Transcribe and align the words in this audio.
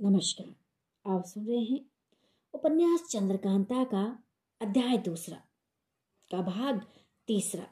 नमस्कार, 0.00 1.12
आप 1.12 1.24
सुन 1.24 1.46
रहे 1.46 1.60
हैं 1.60 1.80
उपन्यास 2.54 3.00
चंद्रकांता 3.10 3.82
का 3.84 4.02
अध्याय 4.60 4.98
दूसरा, 4.98 5.36
का 6.30 6.42
भाग 6.42 6.80
तीसरा। 7.28 7.66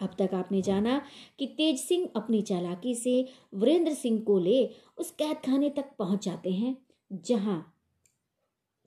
अब 0.00 0.16
तक 0.18 0.34
आपने 0.34 0.62
जाना 0.62 0.98
कि 1.38 1.46
तेज 1.46 1.78
सिंह 1.80 2.08
अपनी 2.16 2.42
चालाकी 2.42 2.94
से 2.94 3.14
वीरेंद्र 3.54 3.94
सिंह 3.94 4.20
को 4.20 4.38
ले 4.38 4.64
उस 4.98 5.10
कैद 5.10 5.36
खाने 5.36 5.70
तक 5.70 5.94
पहुँच 5.98 6.24
जाते 6.24 6.52
हैं, 6.52 6.76
जहाँ 7.12 7.74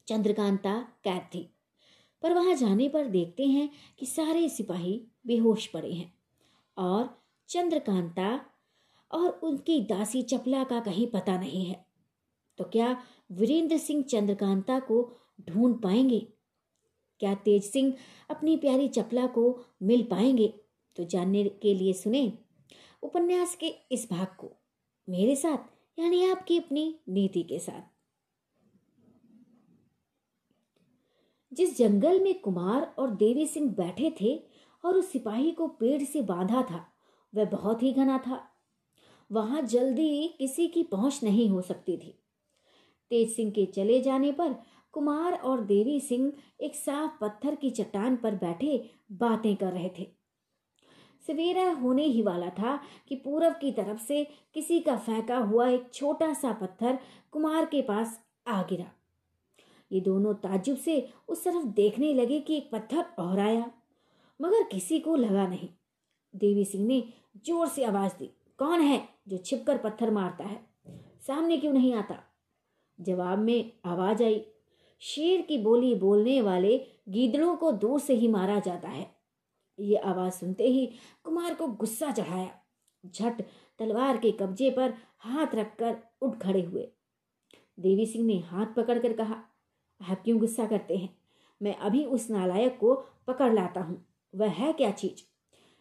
चंद्रकांता 0.07 0.79
कैद 1.03 1.29
थी। 1.35 1.49
पर 2.21 2.33
वहाँ 2.33 2.55
जाने 2.55 2.89
पर 2.89 3.07
देखते 3.07 3.45
हैं 3.45 3.69
कि 3.99 4.05
सारे 4.05 4.47
सिपाही 4.49 5.01
बेहोश 5.27 5.67
पड़े 5.67 5.93
हैं 5.93 6.13
और 6.77 7.09
चंद्रकांता 7.49 8.39
और 9.11 9.29
उनकी 9.43 9.81
दासी 9.85 10.23
चपला 10.23 10.63
का 10.63 10.79
कहीं 10.79 11.07
पता 11.07 11.37
नहीं 11.37 11.65
है। 11.65 11.84
तो 12.57 12.63
क्या 12.63 13.03
वीरेंद्र 13.31 13.77
सिंह 13.77 14.03
चंद्रकांता 14.03 14.79
को 14.79 15.17
ढूंढ 15.49 15.75
पाएँगे? 15.75 16.19
क्या 17.19 17.35
तेज 17.35 17.63
सिंह 17.63 17.93
अपनी 18.29 18.57
प्यारी 18.57 18.87
चपला 18.87 19.27
को 19.27 19.65
मिल 19.83 20.03
पाएँगे? 20.03 20.47
तो 20.95 21.03
जानने 21.03 21.43
के 21.43 21.73
लिए 21.73 21.93
सुने 21.93 22.39
उपन्यास 23.03 23.55
के 23.55 23.67
इस 23.67 24.07
भाग 24.11 24.27
को। 24.27 24.51
मेरे 25.09 25.35
साथ, 25.35 25.57
यानी 25.99 26.29
आपकी 26.29 26.57
अपनी 26.57 26.99
नीति 27.09 27.43
के 27.43 27.59
साथ। 27.59 27.81
जिस 31.53 31.77
जंगल 31.77 32.19
में 32.19 32.39
कुमार 32.39 32.95
और 32.99 33.11
देवी 33.11 33.47
सिंह 33.47 33.71
बैठे 33.71 34.15
थे 34.21 34.43
और 34.85 34.97
उस 34.97 35.11
सिपाही 35.11 35.51
को 35.51 35.67
पेड़ 35.67 36.03
से 36.03 36.21
बांधा 36.21 36.61
था, 36.61 36.93
वह 37.35 37.45
बहुत 37.45 37.83
ही 37.83 37.93
घना 37.93 38.17
था। 38.17 38.51
वहाँ 39.31 39.61
जल्दी 39.61 40.27
किसी 40.27 40.67
की 40.67 40.83
पहुँच 40.83 41.19
नहीं 41.23 41.49
हो 41.49 41.61
सकती 41.61 41.97
थी। 41.97 42.24
तेज 43.11 43.35
सिंह 43.35 43.51
के 43.51 43.65
चले 43.65 44.01
जाने 44.01 44.31
पर 44.31 44.55
कुमार 44.93 45.33
और 45.33 45.61
देवी 45.61 45.99
सिंह 45.99 46.31
एक 46.61 46.75
साफ़ 46.75 47.19
पत्थर 47.21 47.55
की 47.55 47.69
चट्टान 47.69 48.15
पर 48.15 48.35
बैठे 48.35 48.77
बातें 49.11 49.55
कर 49.55 49.71
रहे 49.73 49.89
थे। 49.99 50.07
सवेरा 51.27 51.69
होने 51.71 52.03
ही 52.03 52.21
वाला 52.21 52.49
था 52.49 52.79
कि 53.07 53.15
पूरब 53.15 53.53
की 53.53 53.71
तरफ़ 53.71 53.99
से 53.99 54.23
किसी 54.55 54.79
का 54.79 54.97
फेंका 54.97 55.37
हुआ 55.37 55.67
एक 55.69 55.89
छोटा 55.93 56.33
सा 56.33 56.51
पत्थर 56.53 56.99
कुमार 57.31 57.65
के 57.65 57.81
पास 57.81 58.19
आ 58.47 58.61
गिरा। 58.63 58.91
ये 59.91 59.99
दोनों 60.01 60.33
ताजुब 60.33 60.77
से 60.77 60.97
उस 61.29 61.43
तरफ़ 61.43 61.65
देखने 61.75 62.13
लगे 62.13 62.39
कि 62.39 62.57
एक 62.57 62.69
पत्थर 62.71 63.05
और 63.19 63.39
आया, 63.39 63.71
मगर 64.39 64.63
किसी 64.63 64.99
को 64.99 65.15
लगा 65.15 65.47
नहीं। 65.47 65.69
देवी 66.33 66.65
सिंह 66.65 66.85
ने 66.87 67.03
ज़ोर 67.45 67.67
से 67.67 67.83
आवाज़ 67.83 68.13
दी, 68.13 68.29
कौन 68.59 68.81
है 68.81 69.07
जो 69.27 69.37
छिपकर 69.37 69.77
पत्थर 69.77 70.11
मारता 70.11 70.43
है? 70.43 70.59
सामने 71.27 71.57
क्यों 71.57 71.73
नहीं 71.73 71.93
आता? 71.93 72.21
जवाब 72.99 73.39
में 73.39 73.71
आवाज़ 73.85 74.23
आई। 74.23 74.45
शेर 74.99 75.41
की 75.41 75.57
बोली 75.57 75.95
बोलने 75.95 76.41
वाले 76.41 76.77
गीदड़ों 77.09 77.55
को 77.55 77.71
दूर 77.71 77.99
से 77.99 78.13
ही 78.13 78.27
मारा 78.27 78.59
जाता 78.59 78.89
है। 78.89 79.15
ये 79.79 79.97
आवाज़ 79.97 80.33
सुनते 80.33 80.63
ही 80.63 80.91
कुमार 81.23 81.53
को 81.53 81.67
गुस्सा 81.67 82.11
चढ़ाया। 82.11 82.59
झट 83.05 83.41
तलवार 83.79 84.17
के 84.17 84.31
कब्जे 84.31 84.71
पर 84.71 84.93
हाथ 85.17 85.55
रखकर 85.55 85.97
उठ 86.21 86.37
खड़े 86.37 86.61
हुए। 86.61 86.91
देवी 87.79 88.05
सिंह 88.05 88.25
ने 88.25 88.39
हाथ 88.39 88.65
पकड़कर 88.65 89.13
कहा, 89.13 89.43
आप 90.09 90.21
क्यों 90.23 90.39
गुस्सा 90.39 90.65
करते 90.65 90.97
हैं? 90.97 91.17
मैं 91.61 91.75
अभी 91.75 92.05
उस 92.05 92.29
नालायक 92.29 92.77
को 92.79 92.95
पकड़ 93.27 93.53
लाता 93.53 93.81
हूँ। 93.81 94.05
वह 94.35 94.49
है 94.49 94.73
क्या 94.73 94.91
चीज़? 94.91 95.23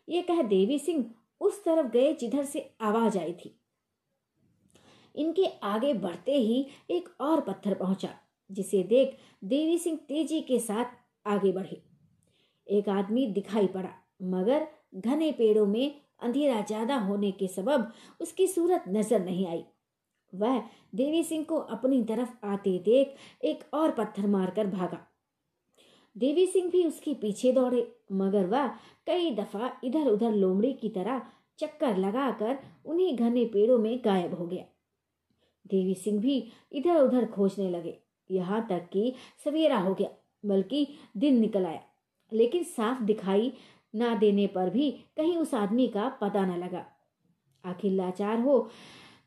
ये 0.08 0.22
कह 0.22 0.42
देवी 0.42 0.78
सिंह 0.78 1.10
उस 1.40 1.64
तरफ़ 1.64 1.86
गए 1.86 2.12
जिधर 2.12 2.44
से 2.44 2.74
आवाज़ 2.80 3.18
आई 3.18 3.32
थी। 3.32 3.60
इनके 5.14 5.46
आगे 5.64 5.92
बढ़ते 5.94 6.36
ही 6.36 6.66
एक 6.90 7.08
और 7.20 7.40
पत्थर 7.40 7.74
पहुँचा, 7.74 8.08
जिसे 8.50 8.82
देख 8.84 9.16
देवी 9.44 9.78
सिंह 9.78 9.98
तेज़ी 10.08 10.40
के 10.42 10.58
साथ 10.60 10.96
आगे 11.26 11.52
बढ़े। 11.52 11.82
एक 12.66 12.88
आदमी 12.88 13.26
दिखाई 13.28 13.66
पड़ा, 13.66 13.90
मगर 14.24 14.66
घने 14.96 15.30
पेड़ों 15.32 15.66
में 15.66 16.00
अंधेरा 16.22 16.60
ज़्यादा 16.62 16.96
होने 16.98 17.30
के 17.32 17.48
सबब 17.48 17.90
उसकी 18.20 18.46
सूरत 18.46 18.84
नज़र 18.88 19.24
नहीं 19.24 19.46
आई। 19.46 19.64
वह 20.32 20.58
देवी 20.94 21.22
सिंह 21.24 21.44
को 21.44 21.56
अपनी 21.56 22.02
तरफ़ 22.04 22.46
आते 22.46 22.78
देख 22.84 23.14
एक 23.44 23.64
और 23.74 23.90
पत्थर 23.90 24.26
मारकर 24.26 24.66
भागा। 24.66 25.06
देवी 26.16 26.46
सिंह 26.46 26.70
भी 26.70 26.84
उसके 26.84 27.14
पीछे 27.14 27.52
दौड़े, 27.52 27.86
मगर 28.12 28.46
वह 28.46 28.66
कई 29.06 29.30
दफ़ा 29.34 29.70
इधर 29.84 30.06
उधर 30.06 30.32
लोमड़ी 30.32 30.72
की 30.72 30.88
तरह 30.88 31.22
चक्कर 31.58 31.96
लगाकर 31.96 32.58
उन्हीं 32.84 33.16
घने 33.16 33.44
पेड़ों 33.44 33.78
में 33.78 34.00
गायब 34.04 34.34
हो 34.34 34.46
गया। 34.46 34.64
देवी 35.66 35.94
सिंह 35.94 36.20
भी 36.20 36.36
इधर 36.72 37.00
उधर 37.00 37.26
खोजने 37.26 37.70
लगे। 37.70 37.98
यहाँ 38.30 38.66
तक 38.70 38.88
कि 38.92 39.12
सवेरा 39.44 39.78
हो 39.78 39.94
गया 39.94 40.08
बल्कि 40.44 40.86
दिन 41.16 41.38
निकल 41.40 41.66
आया, 41.66 41.80
लेकिन 42.32 42.62
साफ़ 42.64 43.02
दिखाई 43.02 43.52
ना 43.94 44.14
देने 44.14 44.46
पर 44.46 44.70
भी 44.70 44.90
कहीं 45.16 45.36
उस 45.36 45.54
आदमी 45.54 45.86
का 45.88 46.08
पता 46.20 46.44
न 46.46 46.58
लगा। 46.58 46.84
आखिर 47.64 47.92
लाचार 47.92 48.40
हो 48.40 48.58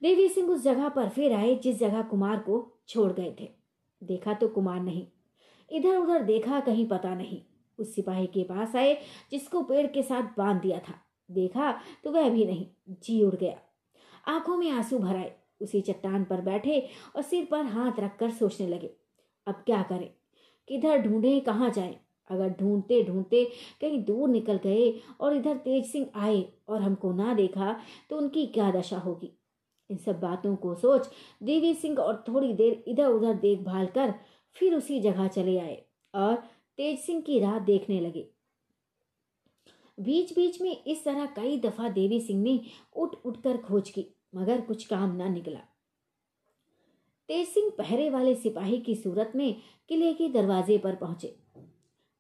देवी 0.02 0.28
सिंह 0.30 0.50
उस 0.50 0.64
जगह 0.64 0.90
पर 0.90 1.10
फिर 1.10 1.34
आए 1.34 1.56
जिस 1.56 1.80
जगह 1.80 2.02
कुमार 2.02 2.40
को 2.40 2.66
छोड़ 2.88 3.12
गए 3.14 3.36
थे। 3.40 3.50
देखा 4.02 4.34
तो 4.34 4.48
कुमार 4.48 4.80
नहीं 4.80 5.06
इधर 5.72 5.98
उधर 5.98 6.24
देखा 6.24 6.60
कहीं 6.60 6.88
पता 6.88 7.14
नहीं। 7.16 7.42
उस 7.80 7.94
सिपाही 7.96 8.28
के 8.28 8.44
पास 8.44 8.76
आए 8.76 8.94
जिसको 9.32 9.62
पेड़ 9.62 9.86
के 9.88 10.04
साथ 10.04 10.38
बाँध 10.38 10.62
दिया 10.62 10.80
था। 10.80 10.94
देखा 11.30 11.72
तो 12.04 12.12
वह 12.12 12.30
भी 12.30 12.46
नहीं, 12.46 12.68
जी 13.02 13.24
उड़ 13.24 13.36
गया। 13.36 13.58
आँखों 14.28 14.58
में 14.58 14.70
आँसू 14.72 15.00
भराए 15.00 15.36
उसी 15.62 15.82
चट्टान 15.82 16.24
पर 16.24 16.42
बैठे 16.42 16.80
और 17.16 17.22
सिर 17.22 17.48
पर 17.52 17.66
हाथ 17.66 18.00
रखकर 18.00 18.32
सोचने 18.32 18.68
लगे, 18.68 18.90
अब 19.48 19.64
क्या 19.66 19.82
करें? 19.84 20.10
किधर 20.68 20.98
ढूंढे, 20.98 21.40
कहाँ 21.40 21.70
जाए? 21.70 22.00
अगर 22.30 22.50
ढूंढते 22.60 23.04
ढूंढते 23.04 23.44
कहीं 23.82 24.04
दूर 24.04 24.30
निकल 24.30 24.58
गए 24.64 24.92
और 25.20 25.36
इधर 25.36 25.58
तेज 25.58 25.86
सिंह 25.86 26.08
आए 26.16 26.44
और 26.68 26.82
हमको 26.82 27.12
ना 27.12 27.34
देखा 27.34 27.76
तो 28.10 28.18
उनकी 28.18 28.46
क्या 28.48 28.72
दशा 28.72 28.98
होगी? 28.98 29.32
इन 29.90 29.98
सब 29.98 30.20
बातों 30.20 30.56
को 30.56 30.74
सोच 30.76 31.08
देवी 31.44 31.74
सिंह 31.74 32.00
और 32.00 32.24
थोड़ी 32.28 32.54
देर 32.54 32.84
इधर 32.88 33.08
उधर 33.08 33.34
देखभाल 33.36 33.86
कर 33.88 34.14
फिर 34.56 34.74
उसी 34.76 35.00
जगह 35.02 35.28
चले 35.28 35.58
आए 35.60 35.82
और 36.14 36.36
तेज 36.80 37.00
सिंह 37.00 37.22
की 37.22 37.40
राह 37.40 37.60
देखने 37.60 38.00
लगे। 38.00 38.28
बीच 39.98 40.34
बीच 40.36 40.62
में 40.62 40.84
इस 40.84 41.04
तरह 41.06 41.26
कई 41.36 41.60
दफ़ा 41.60 41.90
देवी 41.90 42.20
सिंह 42.22 42.42
ने 42.44 42.60
उठ 42.96 43.16
उठकर 43.26 43.58
खोज 43.58 43.90
की। 43.90 44.06
मगर 44.36 44.62
कुछ 44.62 44.86
काम 44.86 45.16
ना 45.16 45.28
निकला। 45.30 45.60
तेज 47.30 47.48
सिंह 47.48 47.70
पहरे 47.78 48.10
वाले 48.10 48.36
सिपाही 48.36 48.80
की 48.80 48.96
सूरत 48.96 49.32
में 49.36 49.56
किले 49.90 50.14
के 50.14 50.30
दरवाजे 50.30 50.78
पर 50.78 50.96
पहुँचे। 50.96 51.36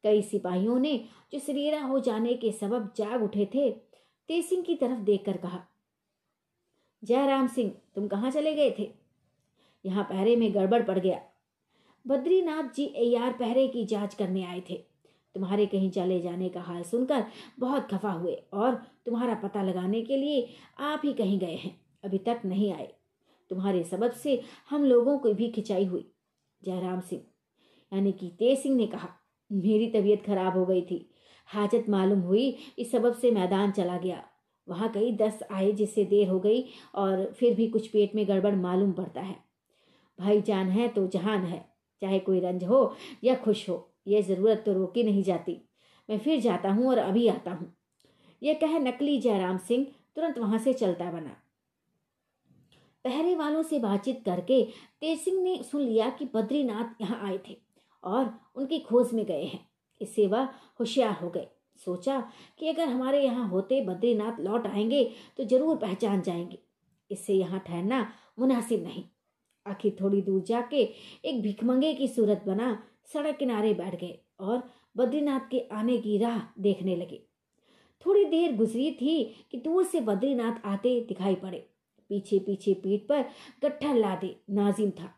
कई 0.04 0.22
सिपाहियों 0.22 0.80
ने, 0.80 0.98
जो 1.32 1.40
सवेरा 1.40 1.82
हो 1.82 2.00
जाने 2.00 2.34
के 2.34 2.52
सबब 2.52 2.94
जाग 2.98 3.24
उठे 3.24 3.46
थे, 3.46 3.70
तेज 4.30 4.46
सिंह 4.46 4.64
की 4.64 4.76
तरफ़ 4.76 5.00
देखकर 5.00 5.38
कहा, 5.38 5.64
जयराम 7.04 7.48
सिंह, 7.48 7.72
तुम 7.96 8.08
कहाँ 8.08 8.32
चले 8.32 8.54
गए 8.54 8.76
थे? 8.80 8.92
यहाँ 9.86 10.04
पहरे 10.04 10.36
में 10.36 10.54
गड़बड़ 10.56 10.84
पड़ 10.84 11.00
गया। 11.00 11.22
बद्रीनाथ 12.06 12.74
जी 12.74 12.92
यार 13.16 13.34
पहरे 13.34 13.68
की 13.68 13.86
जाँच 13.86 14.14
करने 14.14 14.44
आए 14.44 14.62
थे। 14.70 14.76
तुम्हारे 15.36 15.66
कहीं 15.66 15.90
चले 15.92 16.20
जाने 16.22 16.50
का 16.50 16.62
हाल 16.62 16.84
सुनकर 16.84 17.26
बहुत 17.60 17.88
खफा 17.92 18.12
हुए 18.12 18.34
और 18.54 18.76
तुम्हारा 19.06 19.34
पता 19.36 19.64
लगाने 19.64 20.02
के 20.02 20.18
लिए 20.18 20.48
आप 20.80 21.02
ही 21.06 21.14
कहीं 21.14 21.40
गए 21.40 21.56
हैं। 21.56 21.87
अभी 22.04 22.18
तक 22.18 22.42
नहीं 22.46 22.72
आए। 22.74 22.92
तुम्हारे 23.52 23.84
सबब 23.84 24.12
से 24.14 24.42
हम 24.70 24.84
लोगों 24.84 25.18
को 25.18 25.34
भी 25.34 25.50
खिंचाई 25.50 25.86
हुई। 25.86 26.06
जयराम 26.62 27.00
सिंह, 27.00 27.22
यानी 27.92 28.12
कि 28.12 28.30
तेज 28.40 28.58
सिंह 28.60 28.76
ने 28.76 28.88
कहा, 28.88 29.10
मेरी 29.50 29.90
तबीयत 29.90 30.24
खराब 30.26 30.58
हो 30.58 30.66
गई 30.66 30.82
थी। 30.82 31.10
हाजत 31.50 31.86
मालूम 31.90 32.20
हुई, 32.20 32.50
इस 32.80 32.92
सबब 32.92 33.14
से 33.14 33.32
मैदान 33.32 33.72
चला 33.72 33.98
गया। 33.98 34.24
वहाँ 34.68 34.90
कई 34.92 35.12
दस 35.12 35.40
आए 35.52 35.72
जिससे 35.72 36.04
देर 36.06 36.28
हो 36.30 36.40
गई 36.40 36.64
और 36.96 37.26
फिर 37.32 37.54
भी 37.56 37.68
कुछ 37.68 37.88
पेट 37.88 38.16
में 38.16 38.28
गड़बड़ 38.28 38.56
मालूम 38.56 38.92
पड़ता 38.92 39.22
है। 39.22 39.36
भाई 40.20 40.42
जान 40.42 40.70
है 40.70 40.88
तो 40.88 41.06
जहान 41.08 41.46
है, 41.46 41.66
चाहे 42.02 42.20
कोई 42.20 42.40
रंज 42.40 42.64
हो 42.64 42.96
या 43.24 43.36
खुश 43.36 43.68
हो, 43.70 43.90
यह 44.08 44.22
ज़रूरत 44.22 44.64
तो 44.66 44.74
रोकी 44.74 45.04
नहीं 45.04 45.24
जाती। 45.24 45.62
मैं 46.10 46.18
फिर 46.20 46.40
जाता 46.42 46.72
हूँ 46.72 46.90
और 46.90 46.98
अभी 46.98 47.28
आता 47.28 47.52
हूँ। 47.52 47.74
यह 48.42 48.54
कह 48.54 48.78
नकली 48.80 49.18
जयराम 49.18 49.58
सिंह 49.58 49.86
तुरंत 50.16 50.38
वहाँ 50.38 50.60
से 50.60 50.74
चलता 50.74 51.12
बना। 51.12 51.36
पहरे 53.08 53.36
वालों 53.36 53.62
से 53.64 53.80
बातचीत 53.80 54.22
करके 54.26 54.62
तेज 55.02 55.20
सिंह 55.20 55.42
ने 55.44 55.58
सुन 55.64 55.82
लिया 55.82 56.10
कि 56.10 56.26
बद्रीनाथ 56.34 57.02
यहाँ 57.02 57.20
आए 57.28 57.38
थे 57.50 57.56
और 58.04 58.34
उनकी 58.56 58.80
खोज 58.80 59.14
में 59.14 59.26
गए 59.26 59.44
हैं। 59.44 59.60
इससे 60.02 60.26
वह 60.28 60.50
होशियार 60.80 61.14
हो 61.22 61.30
गए। 61.30 61.48
सोचा 61.80 62.20
कि 62.60 62.68
अगर 62.68 62.88
हमारे 62.90 63.24
यहाँ 63.24 63.48
होते 63.50 63.80
बद्रीनाथ 63.82 64.40
लौट 64.40 64.68
आएँगे 64.68 65.04
तो 65.38 65.44
ज़रूर 65.44 65.76
पहचान 65.78 66.22
जाएँगे। 66.22 66.58
इससे 67.12 67.34
यहाँ 67.34 67.60
ठहरना 67.68 68.08
मुनासिब 68.40 68.84
नहीं। 68.84 69.04
आखिर 69.66 69.96
थोड़ी 70.02 70.22
दूर 70.22 70.42
जाके 70.42 70.82
एक 71.26 71.42
भिखमंगे 71.42 71.94
की 71.94 72.08
सूरत 72.08 72.44
बना 72.48 72.78
सड़क 73.14 73.38
किनारे 73.38 73.74
बैठ 73.74 74.00
गए 74.02 74.20
और 74.40 74.62
बद्रीनाथ 74.98 75.50
के 75.52 75.60
आने 75.72 75.98
की 75.98 76.18
राह 76.18 76.40
देखने 76.60 76.96
लगे। 76.96 77.22
थोड़ी 78.06 78.26
देर 78.26 78.56
गुजरी 78.56 78.92
थी 78.92 79.24
कि 79.52 79.58
दूर 79.58 79.84
से 79.84 80.02
बद्रीनाथ 80.02 80.66
आते 80.66 81.00
दिखाई 81.08 81.36
पड़े। 81.36 81.66
पीछे 82.10 82.40
पीछे 82.40 82.74
पीठ 82.74 83.08
पर 83.08 83.26
गट्ठर 83.64 83.96
लादे 83.96 84.36
नाजिम 84.50 84.92
था। 84.92 85.14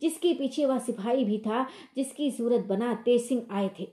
जिसके 0.00 0.34
पीछे 0.34 0.66
वह 0.66 0.78
सिपाही 0.78 1.24
भी 1.24 1.38
था, 1.38 1.66
जिसकी 1.96 2.30
सूरत 2.30 2.64
बना 2.64 2.94
तेज 2.94 3.28
सिंह 3.28 3.46
आए 3.50 3.70
थे। 3.80 3.84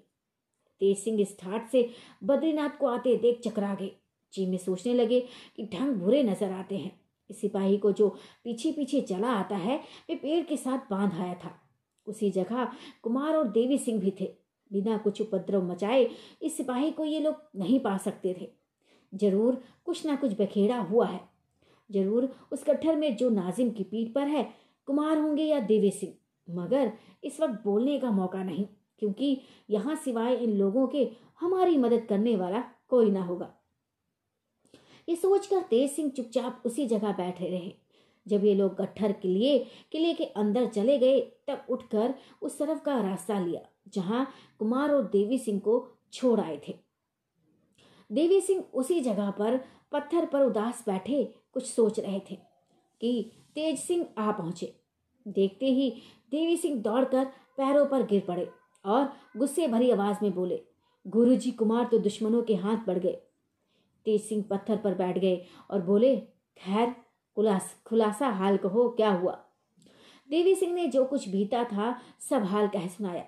तेज 0.79 0.97
सिंह 0.97 1.21
इस 1.21 1.39
ठाट 1.39 1.69
से 1.69 1.89
बद्रीनाथ 2.23 2.69
को 2.69 2.87
आते 2.87 3.15
देख 3.15 3.39
चकरा 3.39 3.75
गए। 3.75 3.91
जी 4.33 4.45
में 4.45 4.57
सोचने 4.57 4.93
लगे 4.93 5.19
कि 5.55 5.63
ढंग 5.63 5.93
बुरे 5.93 6.23
नज़र 6.23 6.51
आते 6.51 6.77
हैं। 6.77 7.01
इस 7.29 7.41
सिपाही 7.41 7.77
को 7.77 7.91
जो 7.91 8.09
पीछे 8.43 8.71
पीछे 8.71 9.01
चला 9.01 9.27
आता 9.27 9.55
है, 9.55 9.77
वे 10.09 10.15
पेड़ 10.15 10.45
के 10.45 10.57
साथ 10.57 10.77
बाँध 10.77 11.13
आया 11.13 11.33
था। 11.33 11.59
उसी 12.07 12.31
जगह 12.31 12.71
कुमार 13.03 13.35
और 13.35 13.47
देवी 13.47 13.77
सिंह 13.77 14.01
भी 14.01 14.13
थे। 14.21 14.33
बिना 14.73 14.97
कुछ 14.97 15.21
उपद्रव 15.21 15.71
मचाए 15.71 16.09
इस 16.41 16.57
सिपाही 16.57 16.91
को 16.91 17.05
ये 17.05 17.19
लोग 17.19 17.35
नहीं 17.55 17.79
पा 17.79 17.97
सकते 17.97 18.35
थे। 18.41 18.49
ज़रूर 19.13 19.63
कुछ 19.85 20.05
ना 20.05 20.15
कुछ 20.15 20.41
बखेड़ा 20.41 20.77
हुआ 20.77 21.07
है। 21.07 21.30
ज़रूर 21.91 22.29
उस 22.51 22.63
कट्ठर 22.63 22.95
में 22.95 23.15
जो 23.17 23.29
नाजिम 23.29 23.69
की 23.69 23.83
पीठ 23.83 24.13
पर 24.13 24.27
है, 24.27 24.43
कुमार 24.87 25.17
होंगे 25.17 25.43
या 25.43 25.59
देवी 25.61 25.91
सिंह। 25.91 26.13
मगर 26.47 26.91
इस 27.23 27.39
वक्त 27.39 27.61
बोलने 27.63 27.97
का 27.99 28.11
मौका 28.11 28.43
नहीं, 28.43 28.65
क्योंकि 28.99 29.37
यहाँ 29.69 29.95
सिवाय 29.95 30.35
इन 30.35 30.57
लोगों 30.57 30.87
के 30.87 31.09
हमारी 31.41 31.77
मदद 31.77 32.05
करने 32.09 32.35
वाला 32.35 32.63
कोई 32.89 33.11
ना 33.11 33.23
होगा। 33.23 33.53
ये 35.07 35.15
सोचकर 35.15 35.61
तेज 35.61 35.91
सिंह 35.91 36.09
चुपचाप 36.09 36.61
उसी 36.65 36.85
जगह 36.87 37.11
बैठे 37.11 37.49
रहे। 37.49 37.73
जब 38.25 38.43
ये 38.45 38.53
लोग 38.55 38.75
गट्ठर 38.75 39.11
के 39.11 39.27
लिए, 39.27 39.57
किले 39.91 40.13
के 40.13 40.25
अंदर 40.25 40.65
चले 40.65 40.97
गए, 40.97 41.19
तब 41.47 41.65
उठकर 41.69 42.13
उस 42.41 42.57
तरफ़ 42.59 42.81
का 42.83 42.99
रास्ता 43.01 43.39
लिया, 43.39 43.61
जहाँ 43.93 44.27
कुमार 44.59 44.91
और 44.91 45.03
देवी 45.03 45.37
सिंह 45.37 45.59
को 45.59 45.85
छोड़ 46.13 46.39
आए 46.39 46.59
थे। 46.67 46.75
देवी 48.09 48.39
सिंह 48.41 48.63
उसी 48.73 48.99
जगह 49.01 49.29
पर 49.31 49.57
पत्थर 49.91 50.25
पर 50.25 50.41
उदास 50.41 50.83
बैठे 50.87 51.23
कुछ 51.53 51.65
सोच 51.65 51.99
रहे 51.99 52.19
थे 52.31 52.35
कि 53.01 53.31
तेज 53.55 53.79
सिंह 53.79 54.07
आ 54.17 54.31
पहुँचे। 54.31 54.75
देखते 55.27 55.65
ही 55.65 55.89
देवी 56.31 56.57
सिंह 56.57 56.81
दौड़कर 56.81 57.25
पैरों 57.57 57.85
पर 57.85 58.05
गिर 58.05 58.23
पड़े 58.27 58.49
और 58.85 59.13
गुस्से 59.37 59.67
भरी 59.67 59.91
आवाज़ 59.91 60.17
में 60.21 60.33
बोले, 60.33 60.63
गुरुजी 61.07 61.51
कुमार 61.51 61.85
तो 61.85 61.97
दुश्मनों 61.97 62.43
के 62.43 62.55
हाथ 62.55 62.77
बढ़ 62.87 62.99
गए। 62.99 63.21
तेज 64.05 64.21
सिंह 64.21 64.43
पत्थर 64.49 64.77
पर 64.77 64.93
बैठ 64.93 65.17
गए 65.17 65.45
और 65.71 65.81
बोले, 65.81 66.17
खैर, 66.57 66.95
खुलास, 67.35 67.81
खुलासा 67.85 68.29
हाल 68.29 68.57
कहो, 68.57 68.89
क्या 68.89 69.11
हुआ? 69.11 69.39
देवी 70.29 70.55
सिंह 70.55 70.73
ने 70.73 70.87
जो 70.87 71.05
कुछ 71.05 71.29
बीता 71.29 71.63
था, 71.63 72.01
सब 72.29 72.43
हाल 72.43 72.67
कह 72.67 72.87
सुनाया। 72.87 73.23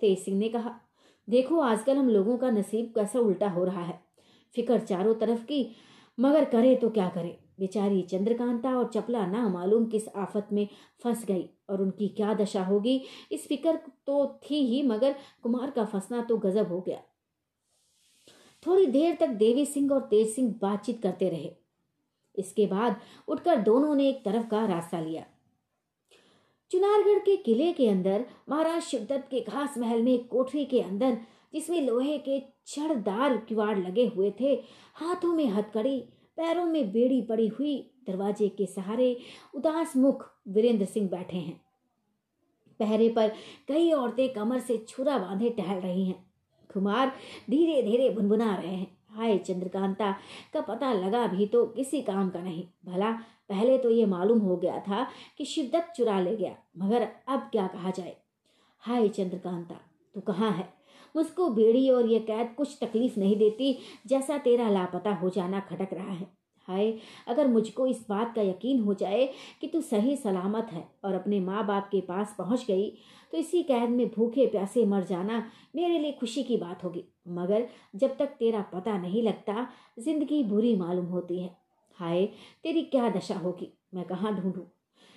तेज 0.00 0.18
सिंह 0.18 0.38
ने 0.38 0.48
कहा, 0.48 0.80
देखो, 1.28 1.60
आजकल 1.60 1.96
हम 1.96 2.08
लोगों 2.08 2.38
का 2.38 2.50
नसीब 2.50 2.92
कैसा 2.94 3.18
उल्टा 3.18 3.48
हो 3.48 3.64
रहा 3.64 3.82
है। 3.82 4.00
फिकर 4.54 4.80
चारों 4.80 5.14
तरफ़ 5.14 5.44
की, 5.44 5.76
मगर 6.20 6.44
करे 6.44 6.76
तो 6.76 6.90
क्या 6.90 7.08
करे? 7.08 7.41
बेचारी 7.58 8.02
चंद्रकांता 8.02 8.76
और 8.76 8.90
चपला 8.94 9.26
ना 9.26 9.48
मालूम 9.48 9.86
किस 9.86 10.08
आफत 10.08 10.48
में 10.52 10.66
फंस 11.02 11.24
गई 11.24 11.48
और 11.70 11.82
उनकी 11.82 12.08
क्या 12.08 12.34
दशा 12.34 12.64
होगी। 12.64 13.00
इस 13.32 13.46
फ़िक्र 13.48 13.78
तो 14.06 14.26
थी 14.42 14.66
ही, 14.66 14.82
मगर 14.82 15.14
कुमार 15.42 15.70
का 15.70 15.84
फंसना 15.84 16.22
तो 16.22 16.36
गजब 16.36 16.68
हो 16.68 16.80
गया। 16.80 17.02
थोड़ी 18.62 18.86
देर 18.86 19.16
तक 19.20 19.28
देवी 19.28 19.66
सिंह 19.66 19.92
और 19.92 20.00
तेज 20.00 20.34
सिंह 20.34 20.54
बातचीत 20.62 21.02
करते 21.02 21.28
रहे। 21.28 21.52
इसके 22.34 22.66
बाद 22.66 22.96
उठकर 23.28 23.56
दोनों 23.56 23.94
ने 23.94 24.08
एक 24.08 24.24
तरफ़ 24.24 24.46
का 24.48 24.64
रास्ता 24.66 25.00
लिया। 25.00 25.24
चुनारगढ़ 26.70 27.18
के 27.18 27.36
किले 27.36 27.72
के 27.72 27.88
अंदर, 27.88 28.24
महाराज 28.48 28.82
शिवदत्त 28.82 29.28
के 29.30 29.40
घास 29.40 29.78
महल 29.78 30.02
में 30.02 30.12
एक 30.12 30.28
कोठरी 30.28 30.64
के 30.64 30.80
अंदर, 30.80 31.18
जिसमें 31.54 31.80
लोहे 31.82 32.18
के 32.18 32.40
छड़दार 32.66 33.36
किवाड़ 33.36 33.78
लगे 33.78 34.06
हुए 34.06 34.32
थे, 34.40 34.54
हाथों 34.94 35.32
में 35.34 35.46
हथकड़ी 35.46 36.04
पैरों 36.36 36.64
में 36.66 36.92
बेड़ी 36.92 37.22
पड़ी 37.22 37.48
हुई 37.48 37.76
दरवाजे 38.06 38.48
के 38.48 38.66
सहारे 38.66 39.16
उदास 39.54 39.96
मुख 39.96 40.30
वीरेंद्र 40.48 40.84
सिंह 40.84 41.08
बैठे 41.08 41.36
हैं। 41.36 41.60
पहरे 42.80 43.08
पर 43.08 43.32
कई 43.68 43.92
औरतें 43.92 44.32
कमर 44.32 44.60
से 44.60 44.78
छुरा 44.88 45.18
बांधे 45.18 45.50
टहल 45.50 45.80
रही 45.80 46.04
हैं। 46.04 46.24
कुमार 46.74 47.12
धीरे 47.50 47.82
धीरे 47.82 48.10
भुनभुना 48.10 48.54
रहे 48.54 48.74
हैं। 48.74 48.98
हाय 49.10 49.38
चंद्रकांता, 49.38 50.12
का 50.52 50.60
पता 50.60 50.92
लगा 50.92 51.26
भी 51.26 51.46
तो 51.46 51.66
किसी 51.66 52.02
काम 52.02 52.30
का 52.30 52.40
नहीं। 52.40 52.64
भला, 52.84 53.10
पहले 53.48 53.78
तो 53.78 53.90
ये 53.90 54.06
मालूम 54.06 54.38
हो 54.38 54.56
गया 54.56 54.78
था 54.80 55.06
कि 55.38 55.44
शिवदत्त 55.44 55.92
चुरा 55.96 56.20
ले 56.20 56.36
गया, 56.36 56.56
मगर 56.78 57.08
अब 57.28 57.40
क्या 57.40 57.66
कहा 57.66 57.90
जाए? 57.90 58.16
हाय 58.78 59.08
चंद्रकांता, 59.08 59.74
तू 60.14 60.20
कहाँ 60.20 60.50
है? 60.50 60.81
मुझको 61.14 61.48
बेड़ी 61.50 61.88
और 61.90 62.06
यह 62.06 62.20
कैद 62.20 62.54
कुछ 62.56 62.76
तकलीफ़ 62.80 63.18
नहीं 63.20 63.36
देती, 63.36 63.76
जैसा 64.06 64.38
तेरा 64.38 64.68
लापता 64.70 65.14
हो 65.14 65.30
जाना 65.30 65.60
खटक 65.60 65.92
रहा 65.92 66.12
है। 66.12 66.26
हाय, 66.68 66.92
अगर 67.28 67.46
मुझको 67.46 67.86
इस 67.86 68.04
बात 68.08 68.34
का 68.34 68.42
यकीन 68.42 68.80
हो 68.80 68.94
जाए 68.94 69.24
कि 69.60 69.66
तू 69.66 69.80
सही 69.80 70.16
सलामत 70.16 70.68
है 70.72 70.84
और 71.04 71.14
अपने 71.14 71.40
माँ 71.40 71.64
बाप 71.66 71.88
के 71.92 72.00
पास 72.00 72.34
पहुँच 72.38 72.64
गई 72.66 72.88
तो 73.32 73.38
इसी 73.38 73.62
कैद 73.62 73.90
में 73.90 74.06
भूखे 74.08 74.46
प्यासे 74.46 74.84
मर 74.86 75.04
जाना 75.04 75.38
मेरे 75.76 75.98
लिए 75.98 76.12
खुशी 76.12 76.42
की 76.42 76.56
बात 76.56 76.84
होगी। 76.84 77.04
मगर 77.28 77.66
जब 77.94 78.16
तक 78.16 78.34
तेरा 78.38 78.60
पता 78.72 78.96
नहीं 78.98 79.22
लगता, 79.22 79.66
ज़िंदगी 79.98 80.42
बुरी 80.44 80.74
मालूम 80.76 81.06
होती 81.06 81.40
है। 81.40 81.50
हाय, 81.98 82.26
तेरी 82.62 82.82
क्या 82.82 83.08
दशा 83.10 83.34
होगी? 83.34 83.72
मैं 83.94 84.04
कहाँ 84.04 84.34
ढूंढूं? 84.34 84.64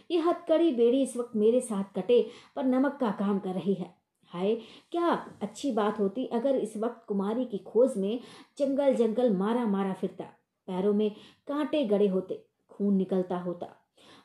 ये 0.10 0.20
हथकड़ी 0.20 0.72
बेड़ी 0.72 1.02
इस 1.04 1.16
वक्त 1.18 1.36
मेरे 1.36 1.60
साथ 1.62 1.96
कटे 1.96 2.22
पर 2.56 2.66
नमक 2.66 2.98
का 3.02 3.12
काम 3.20 3.40
कर 3.40 3.54
रही 3.54 3.74
है। 3.74 3.94
हाय 4.36 4.56
क्या 4.92 5.10
अच्छी 5.42 5.72
बात 5.72 6.00
होती 6.00 6.26
अगर 6.26 6.56
इस 6.56 6.76
वक्त 6.78 7.06
कुमारी 7.08 7.46
की 7.46 7.58
खोज 7.58 7.98
में 7.98 8.20
जंगल 8.60 8.96
जंगल 8.96 9.34
मारा 9.34 9.66
मारा 9.66 9.94
फिरता। 9.94 10.24
पैरों 10.68 10.94
में 10.94 11.12
कांटे 11.48 11.84
गड़े 11.86 12.08
होते, 12.08 12.42
खून 12.70 12.96
निकलता 12.96 13.38
होता। 13.38 13.68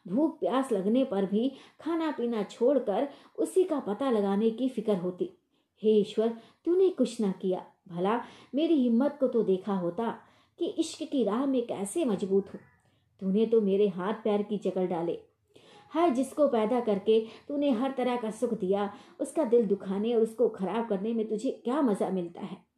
भूख 0.09 0.39
प्यास 0.41 0.73
लगने 0.73 1.05
पर 1.05 1.27
भी 1.27 1.49
खाना 1.81 2.11
पीना 2.11 2.43
छोड़कर 2.43 3.09
उसी 3.39 3.65
का 3.65 3.81
पता 3.81 4.11
लगाने 4.11 4.51
की 4.51 4.69
फ़िक्र 4.69 4.97
होती। 4.97 5.31
हे 5.83 5.91
ईश्वर, 5.91 6.29
तूने 6.65 6.89
कुछ 6.89 7.21
ना 7.21 7.33
किया। 7.33 7.65
भला 7.89 8.21
मेरी 8.55 8.83
हिम्मत 8.83 9.17
को 9.21 9.29
तो 9.29 9.43
देखा 9.43 9.75
होता 9.75 10.15
कि 10.59 10.67
इश्क 10.79 11.03
की 11.03 11.25
राह 11.25 11.47
में 11.47 11.67
कैसे 11.67 12.05
मज़बूत 12.05 12.55
हूँ। 12.55 12.61
तूने 13.23 13.47
तो 13.47 13.61
मेरे 13.61 13.89
हाथ 13.89 14.15
पैर 14.15 14.43
की 14.43 14.59
जकड़ 14.59 14.87
डाले। 14.87 15.19
हर 15.95 16.11
जिसको 16.11 16.49
पैदा 16.49 16.81
करके 16.81 17.27
तूने 17.49 17.71
हर 17.71 17.91
तरह 17.91 18.17
का 18.17 18.31
सुख 18.31 18.55
दिया, 18.55 18.95
उसका 19.21 19.45
दिल 19.45 19.67
दुखाने 19.67 20.15
और 20.15 20.23
उसको 20.23 20.49
खराब 20.49 20.89
करने 20.89 21.13
में 21.13 21.29
तुझे 21.29 21.51
क्या 21.65 21.83
मज़ा 21.83 22.11
मिलता 22.11 22.41
है? 22.41 22.71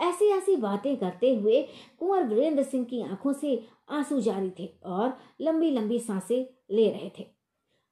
ऐसी 0.00 0.24
ऐसी 0.26 0.56
बातें 0.56 0.96
करते 0.96 1.34
हुए 1.34 1.62
कुंवर 1.98 2.22
वीरेंद्र 2.22 2.62
सिंह 2.62 2.84
की 2.84 3.02
आँखों 3.02 3.32
से 3.32 3.66
आँसू 3.90 4.20
जारी 4.20 4.52
थे 4.58 4.66
और 4.84 5.18
लंबी 5.40 5.70
लंबी 5.70 5.98
साँसें 5.98 6.46
ले 6.70 6.90
रहे 6.90 7.10
थे। 7.18 7.26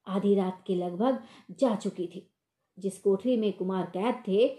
आधी 0.07 0.35
रात 0.35 0.65
के 0.67 0.75
लगभग 0.75 1.23
जा 1.51 1.75
चुकी 1.75 2.07
थी। 2.07 2.29
जिस 2.79 2.99
कोठरी 2.99 3.37
में 3.37 3.53
कुमार 3.53 3.85
कैद 3.87 4.15
थे, 4.29 4.59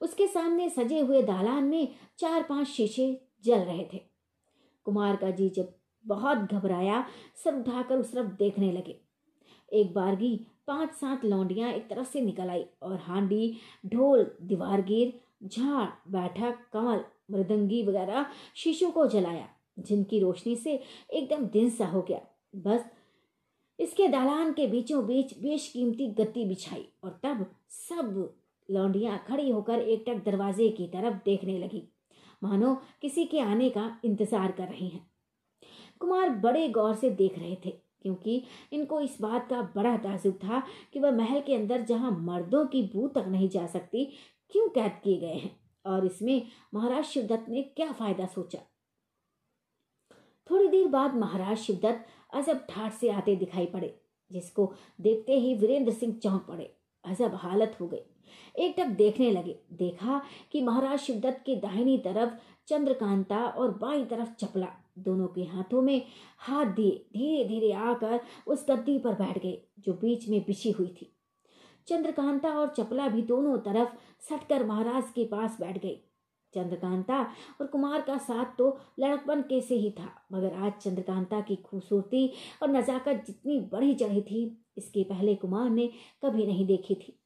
उसके 0.00 0.26
सामने 0.26 0.70
सजे 0.70 1.00
हुए 1.00 1.22
दालान 1.22 1.64
में 1.64 1.94
चार 2.18 2.42
पाँच 2.42 2.68
शीशे 2.68 3.26
जल 3.44 3.58
रहे 3.58 3.88
थे। 3.94 4.00
कुमार 4.84 5.16
का 5.16 5.30
जी 5.30 5.48
जब 5.48 5.74
बहुत 6.06 6.52
घबराया 6.52 7.04
सर 7.44 7.54
उठाकर 7.54 7.98
उस 7.98 8.12
तरफ़ 8.12 8.26
देखने 8.38 8.72
लगे। 8.72 8.96
एक 9.72 9.92
बारगी 9.94 10.36
पाँच 10.66 10.90
सात 10.90 11.24
लौंडियाँ 11.24 11.72
एक 11.72 11.88
तरफ़ 11.88 12.08
से 12.08 12.20
निकल 12.20 12.50
आई 12.50 12.64
और 12.82 12.96
हांडी, 12.98 13.56
ढोल 13.86 14.24
दीवारगीर 14.42 15.12
झाड़, 15.44 15.86
बैठक, 16.08 16.58
कमल, 16.72 17.04
मृदंगी 17.30 17.82
वगैरह 17.82 18.26
शीशों 18.56 18.90
को 18.90 19.06
जलाया, 19.06 19.48
जिनकी 19.78 20.20
रोशनी 20.20 20.54
से 20.56 20.80
एकदम 21.12 21.44
दिन 21.48 21.70
सा 21.70 21.86
हो 21.86 22.02
गया। 22.02 22.20
बस 22.56 22.84
इसके 23.78 24.08
दालान 24.08 24.52
के 24.52 24.66
बीचों 24.66 25.04
बीच 25.06 25.36
बेशकीमती 25.38 26.06
गद्दी 26.14 26.44
बिछाई 26.44 26.86
और 27.04 27.18
तब 27.22 27.44
सब 27.70 28.28
लौंडियाँ 28.68 29.18
खड़ी 29.28 29.50
होकर 29.50 29.80
एकटक 29.80 30.24
दरवाजे 30.24 30.68
की 30.68 30.86
तरफ़ 30.86 31.14
देखने 31.24 31.58
लगी। 31.58 31.82
मानो 32.42 32.74
किसी 33.02 33.24
के 33.24 33.40
आने 33.40 33.68
का 33.70 33.90
इंतज़ार 34.04 34.52
कर 34.52 34.68
रही 34.68 34.88
हैं। 34.88 35.06
कुमार 36.00 36.28
बड़े 36.30 36.68
गौर 36.68 36.94
से 36.94 37.10
देख 37.12 37.38
रहे 37.38 37.56
थे, 37.64 37.70
क्योंकि 38.02 38.42
इनको 38.72 39.00
इस 39.00 39.16
बात 39.20 39.48
का 39.50 39.60
बड़ा 39.76 39.96
ताजुब 39.98 40.34
था 40.38 40.62
कि 40.92 41.00
वह 41.00 41.10
महल 41.12 41.40
के 41.40 41.54
अंदर 41.54 41.82
जहाँ 41.82 42.10
मर्दों 42.22 42.64
की 42.66 42.82
बू 42.94 43.08
तक 43.08 43.24
नहीं 43.28 43.48
जा 43.48 43.66
सकती, 43.66 44.04
क्यों 44.52 44.68
कैद 44.68 45.00
किए 45.04 45.18
गए 45.18 45.34
हैं, 45.34 45.56
और 45.84 46.06
इसमें 46.06 46.42
महाराज 46.74 47.04
शिवदत्त 47.04 47.48
ने 47.48 47.62
क्या 47.62 47.92
फ़ायदा 47.92 48.26
सोचा? 48.26 48.58
थोड़ी 50.50 50.68
देर 50.68 50.86
बाद 50.88 51.14
महाराज 51.16 51.56
शिवदत्त 51.58 52.06
अजब 52.34 52.66
ठाट 52.68 52.92
से 52.92 53.10
आते 53.10 53.36
दिखाई 53.36 53.66
पड़े, 53.66 53.94
जिसको 54.30 54.72
देखते 55.00 55.38
ही 55.40 55.54
वीरेंद्र 55.54 55.92
सिंह 55.92 56.12
चौंक 56.14 56.44
पड़े। 56.48 56.72
अजब 57.04 57.34
हालत 57.36 57.76
हो 57.80 57.86
गई। 57.88 58.70
टक 58.72 58.86
देखने 58.96 59.30
लगे। 59.30 59.58
देखा 59.74 60.20
कि 60.52 60.60
महाराज 60.62 60.98
शिवदत्त 60.98 61.42
के 61.46 61.54
दाहिनी 61.56 61.96
तरफ़ 61.98 62.30
चंद्रकांता 62.68 63.38
और 63.38 63.70
बाई 63.78 64.04
तरफ़ 64.04 64.32
चपला। 64.36 64.68
दोनों 64.96 65.26
के 65.28 65.44
हाथों 65.44 65.82
में 65.82 66.02
हाथ 66.38 66.66
दिए 66.66 66.90
धीरे 67.12 67.44
धीरे 67.44 67.72
आकर 67.72 68.20
उस 68.46 68.64
गद्दी 68.70 68.98
पर 68.98 69.14
बैठ 69.14 69.38
गए, 69.38 69.62
जो 69.78 69.92
बीच 69.92 70.28
में 70.28 70.40
बिछी 70.46 70.70
हुई 70.70 70.88
थी। 70.88 71.12
चंद्रकांता 71.88 72.50
और 72.50 72.68
चपला 72.68 73.08
भी 73.08 73.22
दोनों 73.22 73.56
तरफ़ 73.58 73.94
सटकर 74.28 74.64
महाराज 74.66 75.10
के 75.14 75.24
पास 75.24 75.56
बैठ 75.60 75.78
गई 75.82 76.02
चंद्रकांता 76.54 77.20
और 77.60 77.66
कुमार 77.66 78.00
का 78.00 78.16
साथ 78.18 78.56
तो 78.58 78.68
लड़कपन 79.00 79.40
के 79.42 79.60
से 79.60 79.74
ही 79.74 79.90
था, 79.90 80.08
मगर 80.32 80.52
आज 80.54 80.72
चंद्रकांता 80.72 81.40
की 81.40 81.56
खूबसूरती 81.56 82.30
और 82.62 82.70
नजाकत 82.70 83.22
जितनी 83.26 83.58
बढ़ी 83.72 83.94
चढ़ी 83.94 84.22
थी, 84.22 84.64
इसके 84.78 85.04
पहले 85.04 85.34
कुमार 85.34 85.68
ने 85.70 85.90
कभी 86.24 86.46
नहीं 86.46 86.66
देखी 86.66 86.94
थी। 86.94 87.18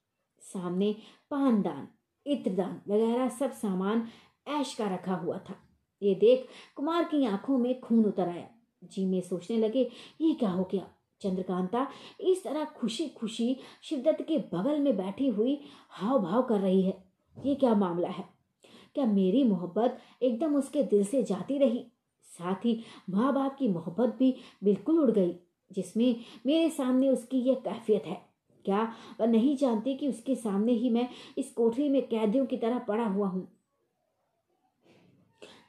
सामने 0.42 0.94
पानदान 1.30 1.88
इत्रदान 2.26 2.80
वगैरह 2.88 3.28
सब 3.28 3.52
सामान 3.52 4.06
ऐश 4.50 4.74
का 4.74 4.94
रखा 4.94 5.14
हुआ 5.14 5.38
था। 5.38 5.54
ये 6.02 6.14
देख 6.14 6.46
कुमार 6.76 7.04
की 7.04 7.24
आँखों 7.26 7.58
में 7.58 7.80
खून 7.80 8.04
उतर 8.04 8.28
आया। 8.28 8.48
जी 8.84 9.04
में 9.06 9.20
सोचने 9.20 9.56
लगे, 9.56 9.90
ये 10.20 10.34
क्या 10.34 10.50
हो 10.50 10.68
गया? 10.72 10.86
चंद्रकांता 11.20 11.86
इस 12.20 12.44
तरह 12.44 12.64
खुशी 12.64 13.08
खुशी 13.08 13.56
शिवदत्त 13.82 14.22
के 14.22 14.38
बगल 14.38 14.80
में 14.80 14.96
बैठी 14.96 15.28
हुई 15.28 15.60
हाव 15.90 16.18
भाव 16.18 16.42
कर 16.42 16.60
रही 16.60 16.82
है। 16.82 17.04
ये 17.44 17.54
क्या 17.54 17.74
मामला 17.74 18.08
है? 18.08 18.24
क्या 18.94 19.06
मेरी 19.06 19.44
मोहब्बत 19.44 19.98
एकदम 20.22 20.56
उसके 20.56 20.82
दिल 20.82 21.04
से 21.04 21.22
जाती 21.22 21.58
रही? 21.58 21.86
साथ 22.22 22.64
ही 22.64 22.80
माँ 23.10 23.34
बाप 23.34 23.56
की 23.58 23.68
मोहब्बत 23.68 24.16
भी 24.18 24.34
बिल्कुल 24.64 24.98
उड़ 24.98 25.10
गई, 25.10 25.34
जिसमें 25.72 26.16
मेरे 26.46 26.70
सामने 26.70 27.08
उसकी 27.08 27.38
यह 27.38 27.54
कैफियत 27.54 28.06
है। 28.06 28.30
क्या 28.64 28.94
वह 29.20 29.26
नहीं 29.26 29.56
जानती 29.56 29.94
कि 29.94 30.08
उसके 30.08 30.34
सामने 30.34 30.72
ही 30.72 30.90
मैं 30.90 31.08
इस 31.38 31.52
कोठरी 31.52 31.88
में 31.88 32.08
कैदियों 32.08 32.46
की 32.46 32.56
तरह 32.56 32.78
पड़ा 32.78 33.06
हुआ 33.06 33.28
हूँ? 33.28 33.48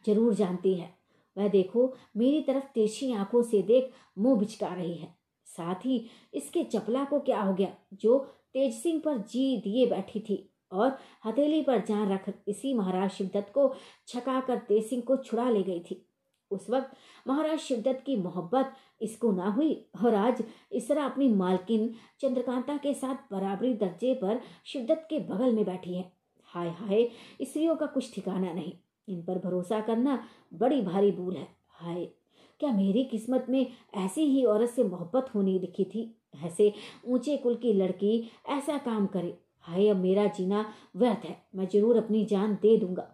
ज़रूर 0.05 0.33
जानती 0.33 0.73
है। 0.73 0.93
वह 1.37 1.47
देखो, 1.47 1.93
मेरी 2.17 2.41
तरफ़ 2.41 2.63
तिरछी 2.73 3.11
आँखों 3.13 3.41
से 3.43 3.61
देख 3.63 3.91
मुँह 4.17 4.39
बिचका 4.39 4.67
रही 4.67 4.95
है। 4.95 5.15
साथ 5.47 5.85
ही 5.85 6.05
इसके 6.33 6.63
चपला 6.63 7.03
को 7.03 7.19
क्या 7.19 7.41
हो 7.41 7.53
गया, 7.53 7.73
जो 7.93 8.17
तेज 8.53 8.73
सिंह 8.73 8.99
पर 8.99 9.17
जी 9.19 9.57
दिए 9.57 9.85
बैठी 9.85 10.19
थी 10.19 10.47
और 10.71 10.97
हथेली 11.25 11.61
पर 11.61 11.83
जान 11.85 12.07
रख 12.09 12.29
इसी 12.47 12.73
महाराज 12.73 13.09
शिवदत्त 13.09 13.51
को 13.53 13.73
छका 14.07 14.39
कर 14.39 14.57
तेज 14.67 14.89
सिंह 14.89 15.01
को 15.01 15.17
छुड़ा 15.17 15.49
ले 15.49 15.63
गई 15.63 15.79
थी। 15.81 16.05
उस 16.51 16.69
वक्त 16.69 16.91
महाराज 17.27 17.59
शिवदत्त 17.59 18.03
की 18.05 18.15
मोहब्बत 18.17 18.73
इसको 19.01 19.31
ना 19.31 19.49
हुई 19.49 19.73
और 20.03 20.15
आज 20.15 20.43
इस 20.71 20.87
तरह 20.87 21.05
अपनी 21.05 21.27
मालकिन 21.29 21.89
चंद्रकांता 22.21 22.77
के 22.77 22.93
साथ 22.93 23.31
बराबरी 23.31 23.73
दर्जे 23.75 24.13
पर 24.13 24.39
शिवदत्त 24.65 25.07
के 25.09 25.19
बगल 25.27 25.53
में 25.53 25.63
बैठी 25.65 25.93
है। 25.93 26.11
हाय 26.49 26.69
हाय, 26.69 27.07
स्त्रियों 27.41 27.75
का 27.75 27.85
कुछ 27.85 28.13
ठिकाना 28.15 28.53
नहीं। 28.53 28.73
इन 29.07 29.21
पर 29.21 29.37
भरोसा 29.39 29.79
करना 29.81 30.23
बड़ी 30.53 30.81
भारी 30.81 31.11
भूल 31.11 31.35
है। 31.35 31.47
हाय, 31.69 32.05
क्या 32.61 32.71
मेरी 32.71 33.03
किस्मत 33.03 33.45
में 33.49 33.65
ऐसी 33.95 34.25
ही 34.25 34.43
औरत 34.45 34.69
से 34.69 34.83
मोहब्बत 34.83 35.29
होनी 35.35 35.57
लिखी 35.59 35.85
थी? 35.85 36.09
ऐसे 36.45 36.73
ऊँचे 37.05 37.37
कुल 37.37 37.55
की 37.55 37.73
लड़की 37.73 38.31
ऐसा 38.49 38.77
काम 38.77 39.05
करे। 39.05 39.37
हाय, 39.59 39.87
अब 39.87 39.97
मेरा 39.97 40.25
जीना 40.27 40.65
व्यर्थ 40.95 41.25
है। 41.25 41.37
मैं 41.55 41.67
ज़रूर 41.67 41.97
अपनी 41.97 42.23
जान 42.25 42.53
दे 42.61 42.77
दूँगा। 42.77 43.07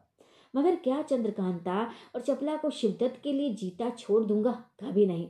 मगर 0.53 0.75
क्या 0.75 1.01
चंद्रकांता 1.01 1.82
और 2.15 2.22
चपला 2.22 2.56
को 2.58 2.70
शिवदत्त 2.70 3.20
के 3.24 3.34
लिए 3.34 3.53
जीता 3.53 3.89
छोड़ 3.89 4.24
दूँगा? 4.24 4.51
कभी 4.82 5.06
नहीं। 5.06 5.27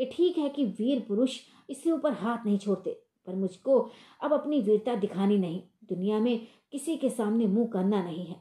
ये 0.00 0.10
ठीक 0.12 0.38
है 0.38 0.48
कि 0.48 0.64
वीर 0.64 1.04
पुरुष 1.08 1.38
इसके 1.70 1.90
ऊपर 1.90 2.12
हाथ 2.12 2.46
नहीं 2.46 2.58
छोड़ते, 2.58 2.90
पर 3.26 3.34
मुझको 3.34 3.78
अब 4.22 4.32
अपनी 4.32 4.60
वीरता 4.60 4.94
दिखानी 4.94 5.38
नहीं। 5.38 5.60
दुनिया 5.88 6.18
में 6.18 6.46
किसी 6.72 6.96
के 6.96 7.10
सामने 7.10 7.46
मुँह 7.46 7.66
करना 7.66 8.02
नहीं 8.02 8.26
है। 8.26 8.40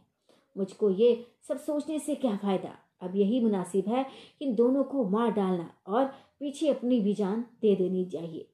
मुझको 0.58 0.90
ये 0.90 1.26
सब 1.48 1.58
सोचने 1.58 2.00
से 2.00 2.16
क्या 2.16 2.36
फ़ायदा? 2.38 2.76
अब 3.02 3.16
यही 3.16 3.40
मुनासिब 3.40 3.88
है 3.88 4.06
कि 4.40 4.46
दोनों 4.54 4.84
को 4.84 5.04
मार 5.10 5.32
डालना 5.32 5.70
और 5.88 6.06
पीछे 6.40 6.70
अपनी 6.70 7.00
भी 7.00 7.14
जान 7.14 7.46
दे 7.62 7.76
देनी 7.76 8.06
चाहिए। 8.06 8.48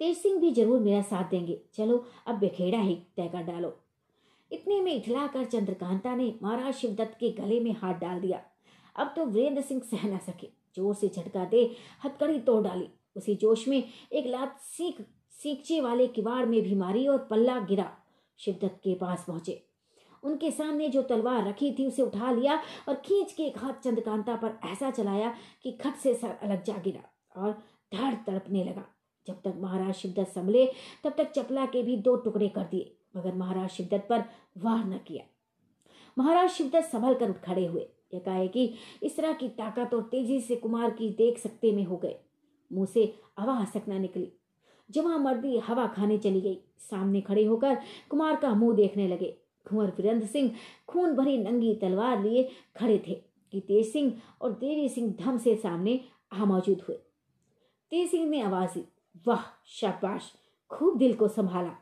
तेज 0.00 0.16
सिंह 0.16 0.40
भी 0.40 0.50
ज़रूर 0.52 0.80
मेरा 0.80 1.02
साथ 1.02 1.30
देंगे। 1.30 1.60
चलो, 1.74 2.04
अब 2.26 2.38
बेखेड़ा 2.38 2.78
ही 2.78 2.94
तय 3.16 3.28
कर 3.28 3.42
डालो। 3.42 3.72
इतने 4.50 4.80
में 4.80 4.92
इठला 4.92 5.26
कर 5.26 5.44
चंद्रकांता 5.44 6.14
ने 6.14 6.34
महाराज 6.42 6.74
शिवदत्त 6.74 7.16
के 7.20 7.30
गले 7.30 7.60
में 7.60 7.72
हाथ 7.72 7.94
डाल 7.94 8.20
दिया। 8.20 8.40
अब 8.96 9.12
तो 9.16 9.26
वीरेंद्र 9.26 9.62
सिंह 9.62 9.80
सह 9.80 10.06
न 10.06 10.18
सके। 10.18 10.48
ज़ोर 10.76 10.94
से 10.94 11.08
झटका 11.08 11.44
दे, 11.44 11.70
हथकड़ी 12.04 12.38
तोड़ 12.38 12.62
डाली। 12.64 12.88
उसी 13.16 13.34
जोश 13.34 13.66
में 13.68 13.82
एक 14.12 14.26
लात 14.26 14.58
सीख, 14.60 15.00
सीखचे 15.38 15.80
वाले 15.80 16.06
किवाड़ 16.06 16.44
में 16.46 16.60
भी 16.62 16.74
मारी 16.74 17.06
और 17.08 17.18
पल्ला 17.18 17.58
गिरा। 17.60 17.90
शिवदत्त 18.38 18.80
के 18.84 18.94
पास 18.94 19.24
पहुँचे। 19.28 19.62
उनके 20.24 20.50
सामने 20.50 20.88
जो 20.88 21.02
तलवार 21.02 21.48
रखी 21.48 21.72
थी, 21.72 21.86
उसे 21.86 22.02
उठा 22.02 22.30
लिया 22.30 22.62
और 22.88 22.94
खींच 22.94 23.32
के 23.32 23.42
एक 23.42 23.58
हाथ 23.58 23.72
चंद्रकांता 23.72 24.36
पर 24.36 24.58
ऐसा 24.64 24.90
चलाया 24.90 25.34
कि 25.62 25.72
खट 25.72 25.94
से 25.94 26.14
सर 26.14 26.38
अलग 26.42 26.62
जा 26.62 26.74
गिरा 26.74 27.42
और 27.42 27.52
धड़ 27.94 28.14
तड़पने 28.14 28.64
लगा। 28.64 28.84
जब 29.26 29.34
तक 29.34 29.54
महाराज 29.56 29.94
शिवदत्त 29.94 30.32
संभले, 30.32 30.66
तब 31.04 31.14
तक 31.16 31.30
चपला 31.30 31.66
के 31.66 31.82
भी 31.82 31.96
दो 31.96 32.16
टुकड़े 32.16 32.48
कर 32.48 32.62
दिए, 32.62 32.96
मगर 33.16 33.34
महाराज 33.34 33.70
शिवदत्त 33.70 34.08
पर 34.08 34.24
वार 34.58 34.84
न 34.84 34.98
किया। 35.06 35.24
महाराज 36.18 36.50
शिवदत्त 36.50 36.88
संभल 36.88 37.14
कर 37.14 37.30
उठ 37.30 37.36
खड़े 37.36 37.66
हुए। 37.66 37.88
एकाएकी 38.14 38.74
इस 39.02 39.16
तरह 39.16 39.32
की 39.32 39.48
ताकत 39.48 39.94
और 39.94 40.02
तेज़ी 40.02 40.40
से 40.40 40.56
कुमार 40.56 40.90
की 40.90 41.08
देख 41.10 41.38
सकते 41.38 41.72
में 41.72 41.84
हो 41.84 41.96
गए। 41.96 42.16
मुँह 42.72 42.86
से 42.86 43.14
हवा 43.38 43.54
हसक 43.54 43.82
न 43.88 44.00
निकली। 44.00 44.32
जमा 44.90 45.16
मर्दी 45.18 45.58
हवा 45.58 45.86
खाने 45.86 46.18
चली 46.18 46.40
गई, 46.40 46.58
सामने 46.78 47.20
खड़े 47.20 47.44
होकर 47.44 47.78
कुमार 48.10 48.36
का 48.36 48.54
मुँह 48.54 48.76
देखने 48.76 49.08
लगे। 49.08 49.43
कुंवर 49.68 49.86
वीरेंद्र 49.86 50.26
सिंह 50.26 50.54
खून 50.88 51.14
भरी 51.14 51.38
नंगी 51.38 51.74
तलवार 51.74 52.22
लिए 52.22 52.48
खड़े 52.76 52.98
थे। 53.08 53.34
कि 53.52 53.60
तेज 53.60 53.92
सिंह 53.92 54.20
और 54.40 54.52
देवी 54.52 54.88
सिंह 54.88 55.14
धम 55.20 55.38
से 55.38 55.56
सामने 55.56 56.00
आ 56.32 56.44
मौजूद 56.44 56.82
हुए। 56.88 56.96
तेज 57.90 58.10
सिंह 58.10 58.30
ने 58.30 58.40
आवाज़ 58.40 58.70
दी, 58.70 58.84
वाह, 59.26 59.62
शाबाश, 59.66 60.32
खूब 60.70 60.98
दिल 60.98 61.14
को 61.14 61.28
संभाला। 61.28 61.76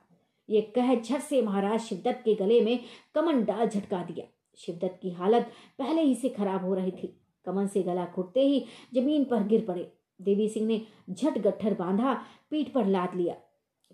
ये 0.51 0.61
कह 0.61 0.95
झट 0.95 1.21
से 1.21 1.43
महाराज 1.43 1.81
शिवदत्त 1.81 2.23
के 2.25 2.35
गले 2.35 2.61
में 2.61 2.81
कमन 3.15 3.45
डाल 3.45 3.69
झटका 3.69 4.05
दिया। 4.05 4.27
शिवदत्त 4.57 4.99
की 5.03 5.11
हालत 5.11 5.53
पहले 5.79 6.03
ही 6.03 6.15
से 6.15 6.29
खराब 6.29 6.65
हो 6.65 6.75
रही 6.75 6.91
थी। 6.91 7.21
कमन 7.45 7.67
से 7.67 7.83
गला 7.83 8.05
घुटते 8.05 8.41
ही 8.41 8.67
ज़मीन 8.95 9.25
पर 9.25 9.43
गिर 9.43 9.65
पड़े। 9.65 9.93
देवी 10.23 10.49
सिंह 10.49 10.67
ने 10.67 10.87
झट 11.11 11.39
गट्ठर 11.39 11.75
बांधा, 11.75 12.25
पीठ 12.51 12.73
पर 12.73 12.87
लाद 12.87 13.15
लिया। 13.15 13.35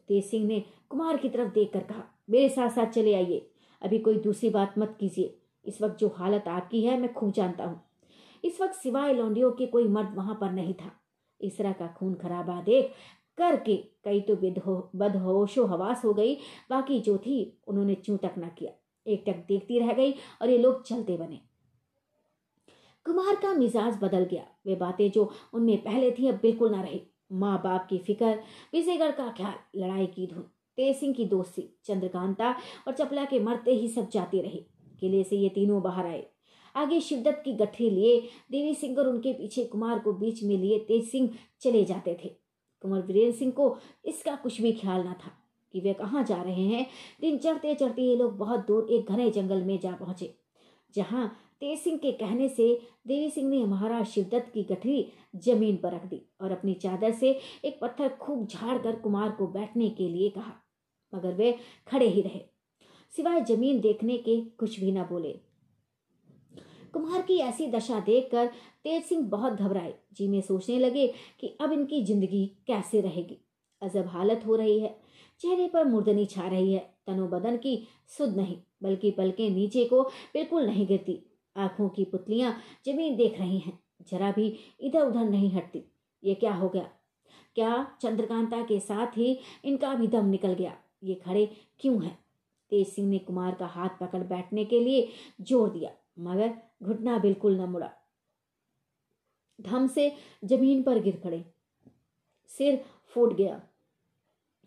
तेज 0.08 0.24
सिंह 0.24 0.46
ने 0.46 0.64
कुमार 0.88 1.16
की 1.16 1.28
तरफ़ 1.28 1.52
देखकर 1.52 1.80
कहा, 1.80 2.02
मेरे 2.30 2.48
साथ 2.48 2.70
साथ 2.70 2.86
चले 2.86 3.14
आइए। 3.14 3.50
अभी 3.82 3.98
कोई 3.98 4.18
दूसरी 4.18 4.50
बात 4.50 4.78
मत 4.78 4.96
कीजिए। 5.00 5.38
इस 5.64 5.82
वक्त 5.82 5.98
जो 5.98 6.08
हालत 6.08 6.48
आपकी 6.48 6.84
है, 6.84 7.00
मैं 7.00 7.12
खूब 7.12 7.32
जानता 7.32 7.64
हूँ। 7.64 7.80
इस 8.44 8.60
वक्त 8.60 8.74
सिवाय 8.74 9.12
लौंडियों 9.14 9.50
के 9.52 9.66
कोई 9.66 9.88
मर्द 9.88 10.14
वहाँ 10.14 10.38
पर 10.40 10.50
नहीं 10.50 10.74
था। 10.74 10.90
इस 11.40 11.58
तरह 11.58 11.72
का 11.72 11.86
खून 11.86 12.14
खराबा 12.14 12.60
देख 12.62 12.92
करके 13.38 13.76
कई 14.04 14.20
तो 14.20 14.90
बदहोशो 14.96 15.64
हवास 15.66 16.04
हो 16.04 16.12
गई। 16.14 16.34
बाकी 16.70 17.00
जो 17.00 17.18
थी, 17.18 17.58
उन्होंने 17.68 17.94
चू 17.94 18.16
तक 18.16 18.34
न 18.38 18.50
किया। 18.58 18.72
एक 19.06 19.24
टक 19.26 19.44
देखती 19.48 19.78
रह 19.78 19.92
गई 19.92 20.12
और 20.42 20.50
ये 20.50 20.58
लोग 20.58 20.82
चलते 20.82 21.16
बने। 21.16 21.40
कुमार 23.06 23.34
का 23.34 23.52
मिजाज 23.54 23.98
बदल 24.02 24.24
गया। 24.24 24.46
वे 24.66 24.74
बातें 24.76 25.10
जो 25.10 25.30
उनमें 25.54 25.76
पहले 25.82 26.10
थी, 26.10 26.28
अब 26.28 26.34
बिल्कुल 26.34 26.70
ना 26.70 26.82
रही। 26.82 27.02
माँ 27.32 27.60
बाप 27.64 27.86
की 27.90 27.98
फ़िक्र, 27.98 28.34
विजयगढ़ 28.72 29.10
का 29.10 29.28
ख्याल, 29.36 29.54
लड़ाई 29.76 30.06
की 30.06 30.26
धुन। 30.26 30.44
तेज 30.78 30.96
सिंह 30.96 31.14
की 31.14 31.24
दोस्ती 31.26 31.68
चंद्रकांता, 31.84 32.54
और 32.86 32.94
चपला 32.94 33.24
के 33.24 33.40
मरते 33.40 33.70
ही 33.72 33.88
सब 33.88 34.08
जाते 34.08 34.42
रहे। 34.42 34.64
किले 35.00 35.22
से 35.24 35.36
ये 35.36 35.48
तीनों 35.50 35.82
बाहर 35.82 36.06
आए। 36.06 36.26
आगे 36.74 37.00
शिवदत्त 37.00 37.42
की 37.44 37.52
गठरी 37.54 37.88
लिए, 37.90 38.20
देवी 38.50 38.74
सिंह 38.74 38.98
और 38.98 39.08
उनके 39.08 39.32
पीछे 39.32 39.64
कुमार 39.66 39.98
को 39.98 40.12
बीच 40.14 40.42
में 40.42 40.56
लिए 40.56 40.78
तेज 40.78 41.10
सिंह 41.10 41.28
चले 41.60 41.84
जाते 41.84 42.14
थे। 42.14 42.28
कुंवर 42.84 43.00
वीरेंद्र 43.02 43.36
सिंह 43.38 43.52
को 43.52 43.76
इसका 44.04 44.34
कुछ 44.36 44.60
भी 44.62 44.72
ख्याल 44.72 45.00
न 45.00 45.12
था 45.14 45.32
कि 45.74 45.80
वे 45.80 45.92
कहाँ 45.94 46.22
जा 46.24 46.40
रहे 46.42 46.64
हैं। 46.64 46.86
दिन 47.20 47.38
चढ़ते 47.38 47.74
चढ़ते 47.74 48.02
ये 48.02 48.16
लोग 48.16 48.36
बहुत 48.38 48.66
दूर 48.66 48.90
एक 48.90 49.10
घने 49.10 49.30
जंगल 49.30 49.62
में 49.62 49.78
जा 49.78 49.92
पहुँचे, 49.92 50.34
जहाँ 50.94 51.26
तेज 51.60 51.78
सिंह 51.78 51.96
के 51.98 52.12
कहने 52.14 52.48
से 52.48 52.68
देवी 53.06 53.30
सिंह 53.30 53.48
ने 53.48 53.64
महाराज 53.66 54.06
शिवदत्त 54.06 54.52
की 54.54 54.62
गठरी 54.64 55.06
ज़मीन 55.36 55.76
पर 55.76 55.94
रख 55.94 56.04
दी 56.06 56.20
और 56.40 56.52
अपनी 56.52 56.74
चादर 56.76 57.12
से 57.12 57.30
एक 57.64 57.78
पत्थर 57.82 58.08
खूब 58.16 58.46
झाड़ 58.46 58.78
कर 58.78 58.96
कुमार 58.96 59.30
को 59.30 59.46
बैठने 59.48 59.88
के 59.90 60.08
लिए 60.08 60.28
कहा। 60.28 60.52
मगर 61.14 61.34
वे 61.34 61.58
खड़े 61.88 62.08
ही 62.08 62.22
रहे। 62.22 62.40
सिवाय 63.12 63.40
ज़मीन 63.40 63.80
देखने 63.80 64.18
के 64.18 64.40
कुछ 64.40 64.80
भी 64.80 64.92
ना 64.92 65.04
बोले। 65.04 65.32
कुमार 66.92 67.22
की 67.22 67.36
ऐसी 67.38 67.66
दशा 67.66 68.00
देखकर 68.00 68.46
तेज 68.84 69.02
सिंह 69.04 69.22
बहुत 69.22 69.52
घबराए। 69.52 69.94
जी 70.12 70.28
में 70.28 70.40
सोचने 70.40 70.78
लगे 70.78 71.14
कि 71.40 71.56
अब 71.60 71.72
इनकी 71.72 72.04
ज़िंदगी 72.04 72.46
कैसे 72.66 73.00
रहेगी। 73.00 73.38
अजब 73.82 74.06
हालत 74.06 74.42
हो 74.46 74.54
रही 74.56 74.78
है। 74.80 74.96
चेहरे 75.40 75.68
पर 75.68 75.84
मुर्दनी 75.84 76.26
छा 76.26 76.48
रही 76.48 76.72
है। 76.72 76.94
तनो 77.06 77.26
बदन 77.26 77.56
की 77.56 77.88
सुध 78.18 78.36
नहीं, 78.36 78.56
बल्कि 78.82 79.10
पलके 79.10 79.50
नीचे 79.50 79.84
को 79.84 80.02
बिल्कुल 80.02 80.66
नहीं 80.66 80.86
गिरती। 80.86 81.22
आँखों 81.56 81.88
की 81.88 82.04
पुतलियाँ 82.04 82.52
ज़मीन 82.86 83.16
देख 83.16 83.38
रही 83.38 83.58
हैं। 83.58 83.78
जरा 84.10 84.30
भी 84.32 84.58
इधर 84.80 85.00
उधर 85.00 85.24
नहीं 85.24 85.52
हटती। 85.52 85.84
ये 86.24 86.34
क्या 86.34 86.54
हो 86.54 86.68
गया? 86.68 86.88
क्या 87.54 87.96
चंद्रकांता 88.02 88.62
के 88.62 88.80
साथ 88.80 89.18
ही 89.18 89.38
इनका 89.64 89.94
भी 89.94 90.06
दम 90.06 90.26
निकल 90.26 90.52
गया? 90.52 90.76
ये 91.02 91.14
खड़े 91.14 91.46
क्यों 91.80 92.02
हैं? 92.04 92.18
तेज 92.72 92.86
सिंह 92.88 93.08
ने 93.08 93.18
कुमार 93.18 93.54
का 93.54 93.66
हाथ 93.66 93.98
पकड़ 94.00 94.22
बैठने 94.24 94.64
के 94.64 94.80
लिए 94.80 95.08
ज़ोर 95.40 95.70
दिया, 95.70 95.90
मगर 96.20 96.54
घुटना 96.82 97.18
बिल्कुल 97.18 97.60
न 97.60 97.68
मुड़ा। 97.68 97.90
धम 99.58 99.86
से 99.86 100.12
ज़मीन 100.44 100.82
पर 100.82 100.98
गिर 101.02 101.20
पड़े। 101.24 101.44
सिर 102.50 102.84
फूट 103.14 103.34
गया। 103.36 103.60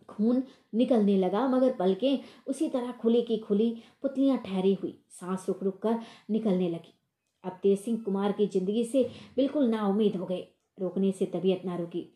खून 0.09 0.43
निकलने 0.75 1.17
लगा, 1.17 1.47
मगर 1.47 1.73
पलकें 1.73 2.19
उसी 2.47 2.69
तरह 2.69 2.91
खुली 2.91 3.21
की 3.21 3.37
खुली 3.37 3.75
पुतलियाँ 4.01 4.37
ठहरी 4.37 4.73
हुई, 4.73 4.97
सांस 5.09 5.45
रुक 5.47 5.63
रुक 5.63 5.77
कर 5.79 5.99
निकलने 6.29 6.69
लगी। 6.69 6.93
अब 7.43 7.59
तेज 7.63 7.79
सिंह 7.79 8.01
कुमार 8.01 8.31
की 8.31 8.47
ज़िंदगी 8.47 8.83
से 8.85 9.03
बिल्कुल 9.35 9.69
नाउमीद 9.69 10.15
हो 10.15 10.25
गए। 10.25 10.47
रोकने 10.77 11.11
से 11.11 11.25
तबीयत 11.25 11.65
ना 11.65 11.75
रुकी। 11.75 12.07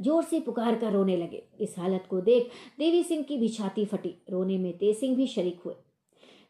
ज़ोर 0.00 0.24
से 0.24 0.40
पुकार 0.40 0.74
कर 0.74 0.92
रोने 0.92 1.16
लगे। 1.16 1.42
इस 1.60 1.74
हालत 1.78 2.06
को 2.10 2.20
देख 2.20 2.50
देवी 2.78 3.02
सिंह 3.02 3.22
की 3.22 3.36
भी 3.36 3.48
छाती 3.48 3.84
फटी। 3.84 4.14
रोने 4.30 4.58
में 4.58 4.76
तेज 4.78 4.96
सिंह 4.96 5.16
भी 5.16 5.26
शरीक 5.26 5.60
हुए। 5.64 5.74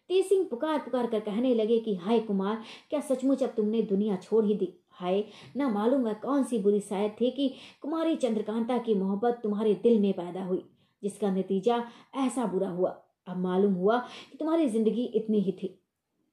तेज 0.08 0.26
सिंह 0.26 0.46
पुकार 0.50 0.78
पुकार 0.78 1.06
कर 1.06 1.20
कहने 1.20 1.54
लगे 1.54 1.78
कि, 1.78 1.94
हाय 1.94 2.20
कुमार, 2.20 2.62
क्या 2.90 3.00
सचमुच 3.00 3.42
अब 3.42 3.52
तुमने 3.56 3.82
दुनिया 3.82 4.16
छोड़ 4.16 4.44
ही 4.44 4.54
दी? 4.54 4.72
हाय, 4.90 5.24
ना 5.56 5.68
मालूम 5.68 6.02
वह 6.02 6.12
कौन 6.12 6.44
सी 6.44 6.58
बुरी 6.58 6.80
शायद 6.80 7.12
थी 7.20 7.30
कि 7.30 7.54
कुमारी 7.82 8.16
चंद्रकांता 8.16 8.78
की 8.78 8.94
मोहब्बत 8.94 9.40
तुम्हारे 9.42 9.74
दिल 9.74 9.98
में 10.00 10.12
पैदा 10.12 10.44
हुई, 10.44 10.62
जिसका 11.02 11.30
नतीजा 11.30 11.82
ऐसा 12.16 12.46
बुरा 12.46 12.68
हुआ। 12.68 12.90
अब 13.26 13.36
मालूम 13.36 13.72
हुआ 13.72 13.98
कि 13.98 14.36
तुम्हारी 14.38 14.68
ज़िंदगी 14.68 15.04
इतनी 15.04 15.40
ही 15.40 15.52
थी। 15.52 15.78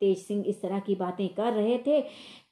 तेज 0.03 0.17
सिंह 0.17 0.43
इस 0.47 0.61
तरह 0.61 0.79
की 0.79 0.95
बातें 0.95 1.27
कर 1.33 1.53
रहे 1.53 1.77
थे 1.77 2.01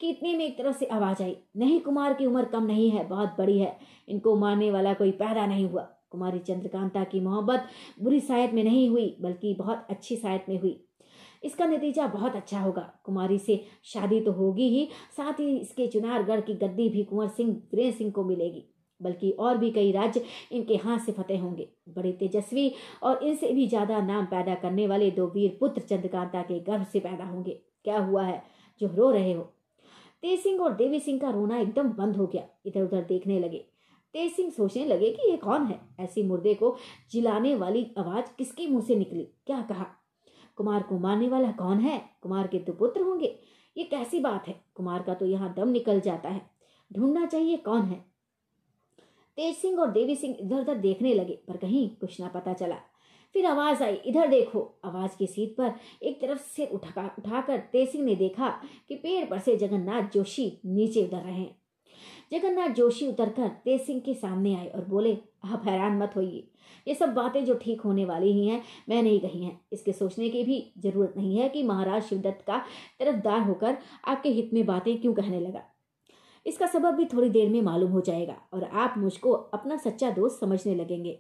कि 0.02 0.10
इतने 0.10 0.34
में 0.34 0.46
एक 0.46 0.58
तरफ़ 0.58 0.78
से 0.78 0.86
आवाज़ 0.86 1.24
आई, 1.24 1.36
नहीं 1.58 1.80
कुमार 1.80 2.14
की 2.14 2.26
उम्र 2.26 2.46
कम 2.46 2.66
नहीं 2.66 2.92
है, 2.92 3.08
बहुत 3.08 3.36
बड़ी 3.38 3.60
है। 3.60 3.78
इनको 4.10 4.36
मारने 4.36 4.72
वाला 4.72 4.94
कोई 4.94 5.12
पैदा 5.12 5.46
नहीं 5.46 5.66
हुआ। 5.66 5.88
कुमारी 6.10 6.40
चंद्रकांता 6.40 7.04
की 7.04 7.20
मोहब्बत 7.20 7.68
बुरी 8.02 8.20
शायद 8.20 8.54
में 8.54 8.64
नहीं 8.64 8.88
हुई, 8.90 9.16
बल्कि 9.22 9.54
बहुत 9.54 9.86
अच्छी 9.90 10.16
शायद 10.16 10.42
में 10.50 10.60
हुई। 10.60 10.80
इसका 11.44 11.66
नतीजा 11.66 12.08
बहुत 12.08 12.36
अच्छा 12.36 12.60
होगा। 12.60 12.82
कुमारी 13.04 13.38
से 13.38 13.56
शादी 13.84 14.20
तो 14.22 14.32
होगी 14.32 14.68
ही, 14.70 14.88
साथ 15.18 15.40
ही 15.40 15.58
इसके 15.58 15.88
चुनारगढ़ 15.88 16.42
की 16.42 16.54
गद्दी 16.54 16.90
भी 16.90 17.04
कुंवर 17.04 17.28
सिंह, 17.28 17.52
वीरेंद्र 17.74 17.98
सिंह 17.98 18.12
को 18.12 18.24
मिलेगी। 18.24 18.64
बल्कि 19.02 19.32
और 19.32 19.58
भी 19.58 19.72
कई 19.72 19.92
राज्य 19.92 20.24
इनके 20.52 20.76
हाथ 20.76 21.00
से 21.00 21.12
फतेह 21.12 21.42
होंगे। 21.42 21.68
बड़े 21.90 22.12
तेजस्वी 22.12 22.72
और 23.04 23.24
इनसे 23.24 23.52
भी 23.54 23.68
ज़्यादा 23.68 24.02
नाम 24.02 24.26
पैदा 24.26 24.56
करने 24.56 24.88
वाले 24.88 25.12
दो 25.12 25.28
वीर 25.28 25.58
पुत्र 25.60 25.82
चंद्रकांता 25.82 26.42
के 26.42 26.60
गर्भ 26.60 26.86
से 26.86 27.00
पैदा 27.00 27.26
होंगे। 27.26 27.60
क्या 27.84 28.00
हुआ 28.00 28.24
है? 28.24 28.44
जो 28.82 28.88
रो 28.88 29.12
रहे 29.12 29.34
हो। 29.34 29.44
तेज 30.22 30.40
सिंह 30.40 30.62
और 30.62 30.74
देवी 30.74 31.00
सिंह 31.00 31.20
का 31.20 31.30
रोना 31.30 31.60
एकदम 31.60 31.90
बंद 31.90 32.16
हो 32.16 32.28
गया। 32.28 32.44
इधर 32.66 32.84
उधर 32.84 33.02
देखने 33.02 33.40
लगे। 33.40 33.66
तेज 34.14 34.32
सिंह 34.32 34.50
सोचने 34.50 34.86
लगे 34.86 35.10
कि 35.10 35.32
ये 35.32 35.38
कौन 35.38 35.66
है? 35.66 35.80
ऐसी 36.00 36.24
मुर्दे 36.24 36.54
को 36.54 36.76
जिलाने 37.12 37.56
वाली 37.56 37.92
आवाज़ 37.98 38.26
किसके 38.38 38.68
मुँह 38.68 38.82
से 38.82 38.96
निकली? 38.96 39.24
क्या 39.24 39.62
कहा? 39.62 39.86
कुमार 40.56 40.84
को 40.84 41.00
मारने 41.00 41.28
वाला 41.28 41.52
कौन 41.52 41.80
है? 41.80 42.02
कुमार 42.22 42.48
के 42.48 42.60
तो 42.60 42.74
पुत्र 42.74 43.02
होंगे। 43.02 43.40
ये 43.78 43.84
कैसी 43.84 44.20
बात 44.20 44.48
है? 44.48 44.56
कुमार 44.76 45.04
का 45.04 45.14
तो 45.14 45.26
यहाँ 45.26 45.54
दम 45.54 45.70
निकल 45.70 46.00
जाता 46.00 46.30
है। 46.30 46.42
ढूंढना 46.92 47.26
चाहिए 47.26 47.58
कौन 47.58 47.82
है? 47.82 48.11
तेज 49.36 49.56
सिंह 49.56 49.80
और 49.80 49.92
देवी 49.92 50.16
सिंह 50.16 50.38
इधर 50.42 50.60
उधर 50.60 50.76
देखने 50.76 51.14
लगे, 51.14 51.40
पर 51.48 51.58
कहीं 51.58 51.90
कुछ 51.90 52.20
ना 52.20 52.28
पता 52.28 52.54
चला। 52.54 52.76
फिर 53.34 53.46
आवाज़ 53.46 53.84
आई, 53.84 53.94
इधर 53.94 54.28
देखो। 54.28 54.80
आवाज़ 54.86 55.18
की 55.18 55.28
सीट 55.28 55.56
पर 55.58 55.74
एक 56.04 56.22
तरफ़ 56.22 56.40
से 56.40 56.66
उठा, 56.66 57.16
उठाकर 57.20 57.58
तेज 57.58 57.90
सिंह 57.90 58.06
ने 58.06 58.16
देखा 58.16 58.50
कि 58.90 58.96
पेड़ 58.96 59.26
पर 59.26 59.40
से 59.40 59.58
जगन्नाथ 59.58 60.10
जोशी 60.14 60.60
नीचे 60.66 61.04
उतर 61.04 61.18
रहे 61.18 61.34
हैं। 61.34 61.62
जगन्नाथ 62.32 62.70
जोशी 62.70 63.08
उतरकर 63.08 63.48
तेज 63.48 63.82
सिंह 63.82 64.00
के 64.00 64.14
सामने 64.14 64.56
आए 64.56 64.68
और 64.68 64.86
बोले, 64.86 65.18
आप 65.46 65.64
हैरान 65.66 65.98
मत 65.98 66.14
होइए। 66.16 66.48
ये 66.88 66.96
सब 66.96 67.14
बातें 67.14 67.46
जो 67.46 67.54
ठीक 67.54 67.82
होने 67.82 68.06
वाली 68.06 68.32
ही 68.32 68.48
हैं, 68.48 68.64
मैं 68.90 69.04
नहीं 69.04 69.20
कही 69.20 69.44
हैं। 69.44 69.62
इसके 69.74 69.94
सोचने 69.94 70.30
की 70.30 70.44
भी 70.44 70.74
ज़रूरत 70.78 71.14
नहीं 71.18 71.38
है 71.38 71.50
कि 71.50 71.64
महाराज 71.64 72.04
शिवदत्त 72.04 72.46
का 72.46 72.58
तरफदार 73.00 73.42
होकर 73.42 73.78
आपके 74.06 74.30
हित 74.30 74.50
में 74.54 74.66
बातें 74.66 75.02
क्यों 75.02 75.14
कहने 75.14 75.40
लगा। 75.40 75.64
इसका 76.46 76.68
सबब 76.68 76.96
भी 76.96 77.06
थोड़ी 77.06 77.30
देर 77.30 77.50
में 77.50 77.62
मालूम 77.62 77.92
हो 77.92 78.02
जाएगा 78.02 78.36
और 78.54 78.64
आप 78.64 78.94
मुझको 78.98 79.32
अपना 79.32 79.78
सच्चा 79.78 80.10
दोस्त 80.10 80.40
समझने 80.40 80.76
लगेंगे। 80.76 81.12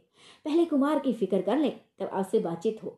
पहले 0.46 0.66
कुमार 0.66 1.00
की 1.00 1.14
फ़िक्र 1.14 1.42
कर 1.42 1.58
लें, 1.58 1.72
तब 2.00 2.10
आपसे 2.14 2.40
बातचीत 2.40 2.84
हो। 2.84 2.98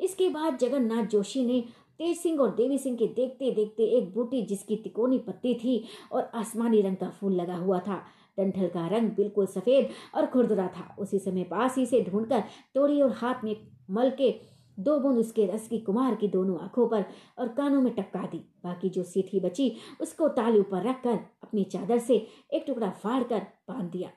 इसके 0.00 0.28
बाद 0.28 0.58
जगन्नाथ 0.58 1.04
जोशी 1.04 1.44
ने 1.46 1.60
तेज 1.98 2.16
सिंह 2.18 2.40
और 2.40 2.54
देवी 2.54 2.78
सिंह 2.78 2.96
के 2.96 3.06
देखते 3.06 3.50
देखते 3.50 3.84
एक 3.98 4.12
बूटी 4.14 4.42
जिसकी 4.42 4.76
तिकोनी 4.76 5.18
पत्ती 5.18 5.54
थी 5.54 5.82
और 6.12 6.30
आसमानी 6.34 6.80
रंग 6.82 6.96
का 6.96 7.08
फूल 7.10 7.32
लगा 7.32 7.56
हुआ 7.56 7.78
था। 7.78 8.02
डंठल 8.38 8.68
का 8.68 8.86
रंग 8.88 9.10
बिल्कुल 9.10 9.46
सफ़ेद 9.46 9.88
और 10.14 10.26
खुरदुरा 10.26 10.66
था। 10.68 10.94
उसी 10.98 11.18
समय 11.18 11.44
पास 11.44 11.76
ही 11.78 11.86
से 11.86 12.00
ढूंढकर 12.02 12.42
तोड़ी 12.74 13.00
और 13.02 13.12
हाथ 13.12 13.44
में 13.44 13.56
मल 13.90 14.10
के 14.10 14.30
दो 14.78 14.98
बूंद 15.00 15.18
उसके 15.18 15.46
रस 15.46 15.68
की 15.68 15.78
कुमार 15.78 16.14
की 16.14 16.28
दोनों 16.28 16.58
आँखों 16.58 16.88
पर 16.88 17.04
और 17.38 17.48
कानों 17.48 17.82
में 17.82 17.92
टपका 17.94 18.26
दी। 18.26 18.38
बाकी 18.38 18.88
जो 18.88 19.02
सीठी 19.02 19.40
बची, 19.40 19.76
उसको 20.00 20.28
ताली 20.28 20.58
ऊपर 20.58 20.82
रखकर 20.82 21.18
अपनी 21.42 21.64
चादर 21.64 21.98
से 21.98 22.26
एक 22.52 22.64
टुकड़ा 22.66 22.90
फाड़ 22.90 23.22
कर 23.22 23.46
बाँध 23.68 23.90
दिया 23.90 24.10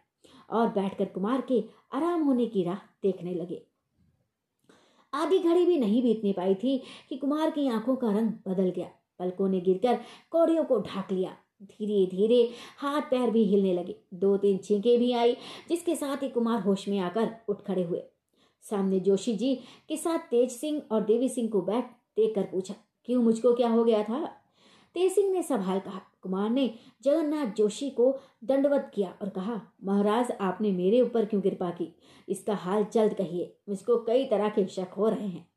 और 0.50 0.68
बैठकर 0.68 1.06
कुमार 1.06 1.42
के 1.42 1.64
आराम 1.94 2.24
होने 2.24 2.46
की 2.46 2.64
राह 2.64 2.78
देखने 3.04 3.34
लगे। 3.34 3.64
आधी 5.14 5.40
घड़ी 5.40 5.66
भी 5.66 5.78
नहीं 5.78 6.04
बीतने 6.04 6.34
पाई 6.34 6.56
थी 6.56 6.82
कि 7.10 7.18
कुमार 7.18 7.50
की 7.50 7.68
आँखों 7.68 7.96
का 7.96 8.12
रंग 8.12 8.32
बदल 8.48 8.70
गया। 8.70 8.90
पलकों 9.20 9.50
ने 9.50 9.62
गिरकर 9.62 10.00
कौड़ियों 10.32 10.64
को 10.64 10.80
ढाक 10.80 11.12
लिया। 11.12 11.38
धीरे 11.64 12.06
धीरे 12.06 12.50
हाथ 12.78 13.02
पैर 13.02 13.30
भी 13.30 13.44
हिलने 13.44 13.74
लगे। 13.74 13.96
दो 14.14 14.38
तीन 14.38 14.58
छींके 14.58 14.98
भी 14.98 15.12
आई, 15.12 15.38
जिसके 15.70 15.96
साथ 15.96 16.24
ही 16.24 16.30
कुमार 16.30 16.62
होश 16.62 16.88
में 16.88 17.00
आकर 17.00 17.36
उठ 17.48 17.62
खड़े 17.62 17.84
हुए। 17.84 18.04
सामने 18.70 19.00
जोशी 19.00 19.34
जी 19.36 19.54
के 19.90 19.98
साथ 19.98 20.30
तेज 20.30 20.52
सिंह 20.52 20.82
और 20.92 21.04
देवी 21.04 21.30
सिंह 21.30 21.50
को 21.50 21.62
बैठ 21.62 21.92
देख 22.18 22.36
कर 22.36 22.44
पूछा, 22.44 22.74
क्यों 23.08 23.22
मुझको 23.24 23.54
क्या 23.54 23.70
हो 23.70 23.84
गया 23.84 24.04
था? 24.04 24.26
तेज 24.96 25.12
सिंह 25.12 25.32
ने 25.34 25.42
सवाल 25.44 25.80
कहा, 25.80 26.02
कुमार 26.22 26.50
ने 26.50 26.70
जगन्नाथ 27.04 27.54
जोशी 27.54 27.90
को 27.90 28.12
दंडवत 28.44 28.92
किया 28.96 29.14
और 29.22 29.30
कहा, 29.30 29.62
महाराज, 29.84 30.32
आपने 30.32 30.72
मेरे 30.72 31.02
ऊपर 31.02 31.26
क्यों 31.26 31.42
कृपा 31.42 31.70
की? 31.72 31.94
इसका 32.30 32.56
हाल 32.56 32.86
जल्द 32.94 33.14
कहिए, 33.14 33.54
मुझको 33.70 33.98
कई 33.98 34.26
तरह 34.26 34.50
के 34.50 34.66
शक 34.68 34.94
हो 34.98 35.10
रहे 35.10 35.28
हैं। 35.28 35.48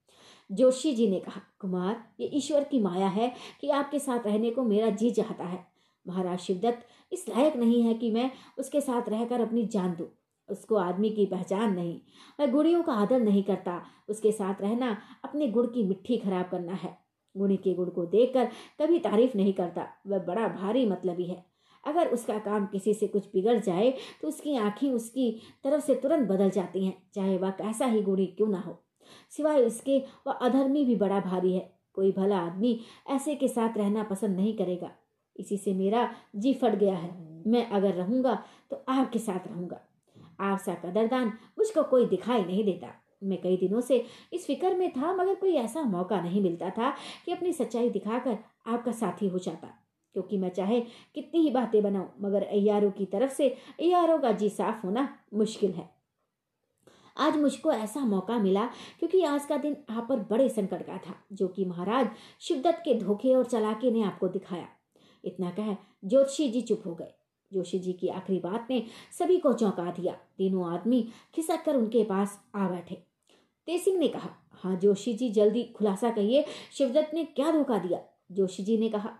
जोशी 0.50 0.92
जी 0.92 1.08
ने 1.08 1.20
कहा, 1.20 1.40
कुमार, 1.60 2.04
ये 2.20 2.26
ईश्वर 2.28 2.64
की 2.64 2.80
माया 2.80 3.08
है 3.08 3.32
कि 3.60 3.68
आपके 3.70 3.98
साथ 3.98 4.26
रहने 4.26 4.50
को 4.50 4.62
मेरा 4.62 4.90
जी 4.90 5.10
चाहता 5.10 5.44
है। 5.44 5.64
महाराज 6.06 6.38
शिवदत्त, 6.38 6.86
इस 7.12 7.28
लायक 7.28 7.56
नहीं 7.56 7.82
है 7.82 7.94
कि 7.94 8.10
मैं 8.10 8.30
उसके 8.58 8.80
साथ 8.80 9.08
रहकर 9.08 9.40
अपनी 9.40 9.64
जान 9.66 9.94
दूँ। 9.94 10.06
उसको 10.50 10.76
आदमी 10.76 11.10
की 11.10 11.26
पहचान 11.26 11.74
नहीं। 11.74 12.00
वह 12.40 12.46
गुड़ियों 12.46 12.82
का 12.82 12.92
आदर 12.92 13.20
नहीं 13.20 13.42
करता। 13.42 13.82
उसके 14.08 14.32
साथ 14.32 14.60
रहना 14.60 14.96
अपने 15.24 15.48
गुड़ 15.48 15.66
की 15.66 15.82
मिट्टी 15.82 16.16
खराब 16.16 16.48
करना 16.48 16.72
है। 16.72 16.98
गुणी 17.36 17.56
के 17.56 17.74
गुड़ 17.74 17.88
को 17.90 18.04
देखकर 18.06 18.48
कभी 18.80 18.98
तारीफ़ 18.98 19.36
नहीं 19.36 19.52
करता। 19.52 19.86
वह 20.06 20.18
बड़ा 20.18 20.48
भारी 20.48 20.86
मतलबी 20.86 21.24
है। 21.24 21.44
अगर 21.84 22.08
उसका 22.08 22.38
काम 22.38 22.66
किसी 22.66 22.94
से 22.94 23.06
कुछ 23.06 23.26
बिगड़ 23.26 23.58
जाए 23.58 23.90
तो 24.22 24.28
उसकी 24.28 24.56
आँखें 24.56 24.90
उसकी 24.92 25.30
तरफ़ 25.64 25.84
से 25.84 25.94
तुरंत 25.94 26.28
बदल 26.28 26.50
जाती 26.50 26.84
हैं, 26.84 27.02
चाहे 27.14 27.38
वह 27.38 27.50
कैसा 27.50 27.86
ही 27.86 28.02
गुणी 28.02 28.26
क्यों 28.26 28.48
ना 28.48 28.60
हो। 28.60 28.78
सिवाय 29.30 29.62
उसके, 29.62 29.98
वह 30.26 30.32
अधर्मी 30.32 30.84
भी 30.84 30.96
बड़ा 30.96 31.20
भारी 31.20 31.52
है। 31.52 31.72
कोई 31.94 32.12
भला 32.12 32.38
आदमी 32.38 32.80
ऐसे 33.10 33.34
के 33.34 33.48
साथ 33.48 33.78
रहना 33.78 34.02
पसंद 34.02 34.36
नहीं 34.36 34.56
करेगा। 34.56 34.90
इसी 35.36 35.56
से 35.56 35.74
मेरा 35.74 36.14
जी 36.36 36.54
फट 36.54 36.74
गया 36.74 36.96
है। 36.96 37.10
मैं 37.46 37.66
अगर 37.70 37.94
रहूँगा 37.94 38.34
तो 38.70 38.84
आपके 38.88 39.18
साथ 39.18 39.48
रहूँगा। 39.48 39.80
आपसा 40.40 40.74
कदरदान 40.74 41.28
मुझको 41.28 41.82
कोई 41.82 42.06
दिखाई 42.06 42.44
नहीं 42.44 42.64
देता। 42.64 42.94
मैं 43.22 43.42
कई 43.42 43.56
दिनों 43.56 43.80
से 43.80 44.06
इस 44.32 44.46
फ़िक्र 44.46 44.76
में 44.76 44.92
था, 44.92 45.12
मगर 45.12 45.34
कोई 45.34 45.54
ऐसा 45.54 45.82
मौका 45.82 46.20
नहीं 46.20 46.42
मिलता 46.42 46.70
था 46.70 46.90
कि 47.26 47.32
अपनी 47.32 47.52
सच्चाई 47.52 47.90
दिखाकर 47.90 48.38
आपका 48.66 48.92
साथी 48.92 49.28
हो 49.28 49.38
जाता। 49.38 49.68
क्योंकि 50.12 50.38
मैं 50.38 50.48
चाहे 50.48 50.80
कितनी 51.14 51.40
ही 51.40 51.50
बातें 51.50 51.82
बनाऊँ, 51.82 52.12
मगर 52.20 52.42
अयारों 52.42 52.90
की 52.90 53.06
तरफ़ 53.06 53.32
से 53.32 53.48
अयारों 53.80 54.18
का 54.18 54.32
जी 54.32 54.48
साफ़ 54.48 54.86
होना 54.86 55.18
मुश्किल 55.34 55.72
है। 55.72 55.90
आज 57.16 57.36
मुझको 57.36 57.72
ऐसा 57.72 58.00
मौका 58.00 58.38
मिला 58.38 58.66
क्योंकि 58.98 59.24
आज 59.24 59.46
का 59.46 59.56
दिन 59.56 59.76
आप 59.90 60.06
पर 60.08 60.16
बड़े 60.16 60.48
संकट 60.48 60.86
का 60.86 60.96
था, 60.96 61.14
जो 61.32 61.48
कि 61.48 61.64
महाराज 61.64 62.08
शिवदत्त 62.40 62.78
के 62.78 62.94
धोखे 62.94 63.34
और 63.34 63.44
चलाके 63.44 63.90
ने 63.90 64.02
आपको 64.02 64.28
दिखाया। 64.28 64.68
इतना 65.24 65.50
कह 65.50 65.76
ज्योतिषी 66.04 66.48
जी 66.48 66.60
चुप 66.60 66.82
हो 66.86 66.94
गए। 66.94 67.12
जोशी 67.52 67.78
जी 67.78 67.92
की 67.92 68.08
आखिरी 68.08 68.38
बात 68.40 68.66
ने 68.70 68.82
सभी 69.18 69.38
को 69.38 69.52
चौंका 69.52 69.90
दिया। 69.90 70.12
तीनों 70.38 70.72
आदमी 70.72 71.06
खिसक 71.34 71.62
कर 71.64 71.76
उनके 71.76 72.04
पास 72.04 72.38
आ 72.56 72.68
बैठे। 72.68 72.94
तेसिंह 73.68 73.98
ने 73.98 74.08
कहा 74.08 74.30
हाँ 74.54 74.74
जोशी 74.76 75.12
जी, 75.14 75.28
जल्दी 75.30 75.62
खुलासा 75.76 76.10
कहिए 76.10 76.44
शिवदत्त 76.72 77.14
ने 77.14 77.24
क्या 77.26 77.50
धोखा 77.52 77.78
दिया? 77.78 78.00
जोशी 78.32 78.62
जी 78.62 78.76
ने 78.78 78.88
कहा, 78.88 79.10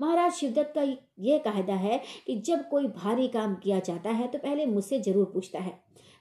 महाराज, 0.00 0.32
शिवदत्त 0.32 0.72
का 0.74 0.82
यह 1.20 1.38
कायदा 1.38 1.74
है 1.74 2.00
कि 2.26 2.36
जब 2.38 2.68
कोई 2.68 2.86
भारी 2.86 3.28
काम 3.28 3.54
किया 3.54 3.78
जाता 3.80 4.10
है 4.10 4.26
तो 4.28 4.38
पहले 4.38 4.66
मुझसे 4.66 5.00
ज़रूर 5.00 5.24
पूछता 5.24 5.58
है। 5.58 5.72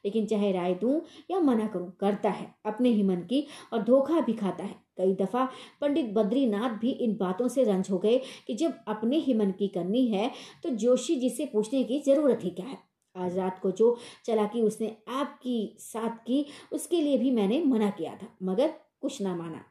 लेकिन 0.05 0.25
चाहे 0.25 0.51
राय 0.51 0.73
दूँ 0.73 1.01
या 1.31 1.39
मना 1.39 1.67
करूँ, 1.67 1.91
करता 1.99 2.29
है, 2.29 2.53
अपने 2.65 2.89
ही 2.89 3.03
मन 3.03 3.21
की 3.29 3.45
और 3.73 3.83
धोखा 3.83 4.21
भी 4.21 4.33
खाता 4.33 4.63
है। 4.63 4.75
कई 4.97 5.13
दफ़ा 5.15 5.47
पंडित 5.81 6.13
बद्रीनाथ 6.13 6.77
भी 6.79 6.91
इन 6.91 7.15
बातों 7.17 7.47
से 7.47 7.63
रंज 7.63 7.87
हो 7.91 7.97
गए 7.99 8.17
कि 8.47 8.55
जब 8.55 8.73
अपने 8.87 9.17
ही 9.17 9.33
मन 9.33 9.51
की 9.51 9.67
करनी 9.67 10.05
है 10.07 10.31
तो 10.63 10.69
जोशी 10.69 11.15
जी 11.15 11.29
से 11.29 11.45
पूछने 11.45 11.83
की 11.83 11.99
ज़रूरत 11.99 12.39
ही 12.43 12.49
क्या 12.49 12.65
है? 12.65 12.77
आज 13.15 13.37
रात 13.37 13.59
को 13.59 13.71
जो 13.71 13.95
चलाकी 14.25 14.61
उसने 14.61 14.95
आपकी 15.11 15.75
साथ 15.79 16.17
की, 16.17 16.45
उसके 16.71 17.01
लिए 17.01 17.17
भी 17.17 17.31
मैंने 17.31 17.61
मना 17.63 17.89
किया 17.89 18.15
था, 18.15 18.27
मगर 18.43 18.73
कुछ 19.01 19.21
ना 19.21 19.35
माना। 19.35 19.63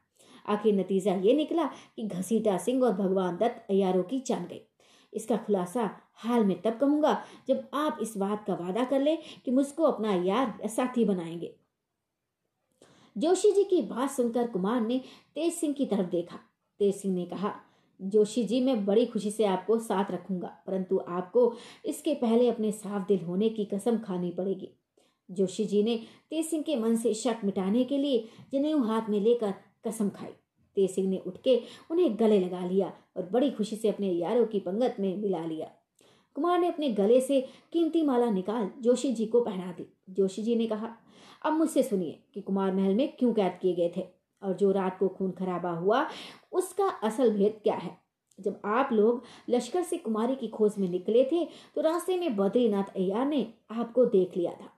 आखिर 0.45 0.73
नतीजा 0.75 1.13
ये 1.15 1.33
निकला 1.33 1.65
कि 1.95 2.07
घसीटा 2.07 2.57
सिंह 2.57 2.83
और 2.83 2.93
भगवान 2.93 3.37
दत्त 3.37 3.65
अयारों 3.69 4.03
की 4.03 4.19
जान 4.19 4.45
गई। 4.45 4.61
इसका 5.13 5.37
खुलासा 5.37 5.89
हाल 6.13 6.45
में 6.45 6.61
तब 6.61 6.77
कहूँगा, 6.77 7.23
जब 7.47 7.67
आप 7.73 7.97
इस 8.01 8.17
बात 8.17 8.45
का 8.47 8.53
वादा 8.53 8.83
कर 8.83 9.01
ले 9.01 9.15
कि 9.15 9.51
मुझको 9.51 9.83
अपना 9.83 10.13
यार 10.13 10.67
साथी 10.67 11.05
बनाएँगे। 11.05 11.55
जोशी 13.17 13.51
जी 13.51 13.63
की 13.63 13.81
बात 13.81 14.11
सुनकर 14.11 14.47
कुमार 14.47 14.81
ने 14.81 15.01
तेज 15.35 15.53
सिंह 15.53 15.73
की 15.73 15.85
तरफ़ 15.85 16.07
देखा। 16.07 16.39
तेज 16.79 16.95
सिंह 16.95 17.15
ने 17.15 17.25
कहा, 17.25 17.53
जोशी 18.01 18.43
जी, 18.43 18.61
मैं 18.61 18.85
बड़ी 18.85 19.05
खुशी 19.05 19.31
से 19.31 19.45
आपको 19.45 19.77
साथ 19.79 20.11
रखूँगा, 20.11 20.47
परंतु 20.67 20.97
आपको 21.07 21.53
इसके 21.85 22.13
पहले 22.13 22.49
अपने 22.49 22.71
साफ़ 22.71 23.07
दिल 23.07 23.19
होने 23.19 23.49
की 23.49 23.65
कसम 23.65 23.97
खानी 23.97 24.31
पड़ेगी। 24.31 24.69
जोशी 25.31 25.65
जी 25.65 25.83
ने 25.83 25.97
तेज 26.29 26.45
सिंह 26.45 26.63
के 26.63 26.75
मन 26.75 26.95
से 26.95 27.13
शक 27.13 27.37
मिटाने 27.43 27.83
के 27.83 27.97
लिए 27.97 28.27
जनेऊ 28.53 28.83
हाथ 28.83 29.09
में 29.09 29.19
लेकर 29.21 29.53
कसम 29.87 30.09
खाई। 30.09 30.31
तेज 30.75 30.91
सिंह 30.91 31.09
ने 31.09 31.17
उठ 31.17 31.37
के 31.37 31.61
उन्हें 31.91 32.19
गले 32.19 32.39
लगा 32.39 32.65
लिया 32.65 32.91
और 33.17 33.29
बड़ी 33.29 33.51
खुशी 33.51 33.75
से 33.75 33.89
अपने 33.89 34.11
यारों 34.11 34.45
की 34.45 34.59
पंगत 34.59 34.95
में 34.99 35.15
मिला 35.17 35.45
लिया। 35.45 35.71
कुमार 36.35 36.59
ने 36.59 36.67
अपने 36.67 36.89
गले 36.91 37.19
से 37.21 37.39
कीमती 37.73 38.01
माला 38.01 38.29
निकाल 38.31 38.69
जोशी 38.81 39.11
जी 39.13 39.25
को 39.25 39.41
पहना 39.41 39.71
दी। 39.71 39.85
जोशी 40.09 40.43
जी 40.43 40.55
ने 40.55 40.67
कहा, 40.67 40.89
अब 41.41 41.53
मुझसे 41.53 41.83
सुनिए 41.83 42.19
कि 42.33 42.41
कुमार 42.41 42.73
महल 42.75 42.95
में 42.95 43.15
क्यों 43.15 43.33
कैद 43.33 43.57
किए 43.61 43.73
गए 43.75 43.91
थे 43.97 44.05
और 44.41 44.53
जो 44.53 44.71
रात 44.71 44.97
को 44.99 45.07
खून 45.07 45.31
खराबा 45.31 45.71
हुआ, 45.71 46.05
उसका 46.51 46.87
असल 47.03 47.31
भेद 47.31 47.59
क्या 47.63 47.75
है? 47.75 47.97
जब 48.39 48.61
आप 48.65 48.89
लोग 48.93 49.23
लश्कर 49.49 49.83
से 49.83 49.97
कुमारी 49.97 50.35
की 50.35 50.47
खोज 50.47 50.77
में 50.79 50.87
निकले 50.89 51.23
थे 51.23 51.43
तो 51.75 51.81
रास्ते 51.81 52.17
में 52.17 52.35
बद्रीनाथ 52.35 52.95
अय्यार 52.95 53.25
ने 53.25 53.45
आपको 53.71 54.05
देख 54.05 54.37
लिया 54.37 54.51
था। 54.51 54.69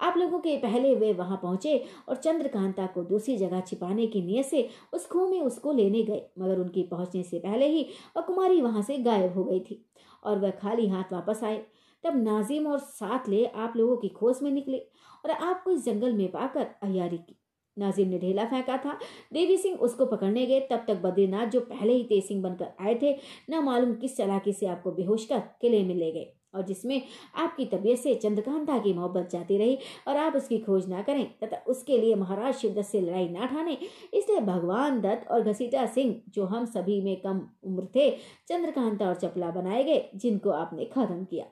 आप 0.00 0.16
लोगों 0.16 0.38
के 0.38 0.56
पहले 0.56 0.94
वे 0.94 1.12
वहाँ 1.12 1.38
पहुँचे 1.42 1.76
और 2.08 2.16
चंद्रकांता 2.16 2.86
को 2.86 3.02
दूसरी 3.02 3.36
जगह 3.36 3.60
छिपाने 3.60 4.06
की 4.06 4.22
नीयत 4.22 4.46
से 4.46 4.68
उस 4.92 5.06
खूह 5.06 5.30
में 5.30 5.40
उसको 5.40 5.72
लेने 5.72 6.02
गए, 6.02 6.22
मगर 6.38 6.58
उनकी 6.58 6.82
पहुँचने 6.82 7.22
से 7.22 7.38
पहले 7.38 7.68
ही 7.68 7.86
वह 8.16 8.22
कुमारी 8.22 8.60
वहाँ 8.60 8.82
से 8.82 8.98
गायब 8.98 9.34
हो 9.34 9.44
गई 9.44 9.60
थी। 9.60 9.84
और 10.26 10.38
वह 10.38 10.50
खाली 10.50 10.88
हाथ 10.88 11.12
वापस 11.12 11.44
आए। 11.44 11.64
तब 12.04 12.16
नाजिम 12.16 12.66
और 12.66 12.78
साथ 12.78 13.28
ले 13.28 13.44
आप 13.46 13.72
लोगों 13.76 13.96
की 13.96 14.08
खोज 14.08 14.38
में 14.42 14.50
निकले 14.50 14.78
और 15.24 15.30
आपको 15.30 15.70
इस 15.70 15.84
जंगल 15.84 16.12
में 16.12 16.30
पाकर 16.30 16.66
अयारी 16.82 17.18
की। 17.18 17.36
नाजिम 17.78 18.08
ने 18.08 18.18
ढेला 18.18 18.44
फेंका 18.44 18.76
था। 18.76 18.98
देवी 19.32 19.56
सिंह 19.56 19.78
उसको 19.78 20.06
पकड़ने 20.06 20.46
गए। 20.46 20.60
तब 20.60 20.84
तक 20.88 20.96
बद्रीनाथ 20.96 21.46
जो 21.46 21.60
पहले 21.60 21.92
ही 21.92 22.04
तेज 22.04 22.24
सिंह 22.28 22.42
बनकर 22.42 22.66
आए 22.80 22.98
थे, 23.02 23.16
न 23.50 23.58
मालूम 23.58 23.94
किस 23.94 24.16
चलाकी 24.16 24.52
से 24.52 24.66
आपको 24.66 24.92
बेहोश 24.92 25.26
कर 25.26 25.38
किले 25.38 25.82
में 25.84 25.94
ले 25.94 26.12
गए। 26.12 26.32
और 26.56 26.62
जिसमें 26.62 27.02
आपकी 27.34 27.64
तबीयत 27.64 27.98
से 27.98 28.14
चंद्रकांता 28.14 28.78
की 28.78 28.92
मोहब्बत 28.94 29.28
जाती 29.30 29.58
रही 29.58 29.78
और 30.08 30.16
आप 30.16 30.36
उसकी 30.36 30.58
खोज 30.58 30.88
ना 30.88 31.02
करें, 31.02 31.24
तथा 31.44 31.56
उसके 31.66 31.98
लिए 31.98 32.14
महाराज 32.14 32.54
शिवदत्त 32.54 32.88
से 32.88 33.00
लड़ाई 33.00 33.28
ना 33.28 33.46
ठाने। 33.46 33.78
इसलिए 34.14 34.40
भगवान 34.40 35.00
दत्त 35.00 35.30
और 35.30 35.42
घसीटा 35.42 35.86
सिंह, 35.86 36.20
जो 36.28 36.44
हम 36.44 36.64
सभी 36.64 37.00
में 37.00 37.20
कम 37.20 37.40
उम्र 37.64 37.86
थे, 37.96 38.10
चंद्रकांता 38.48 39.08
और 39.08 39.14
चपला 39.14 39.50
बनाए 39.50 39.84
गए, 39.84 40.10
जिनको 40.14 40.50
आपने 40.50 40.84
खत्म 40.84 41.24
किया। 41.24 41.46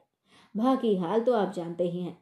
बाकी 0.57 0.97
हाल 0.97 1.21
तो 1.21 1.33
आप 1.33 1.53
जानते 1.53 1.85
ही 1.85 2.01
हैं। 2.01 2.19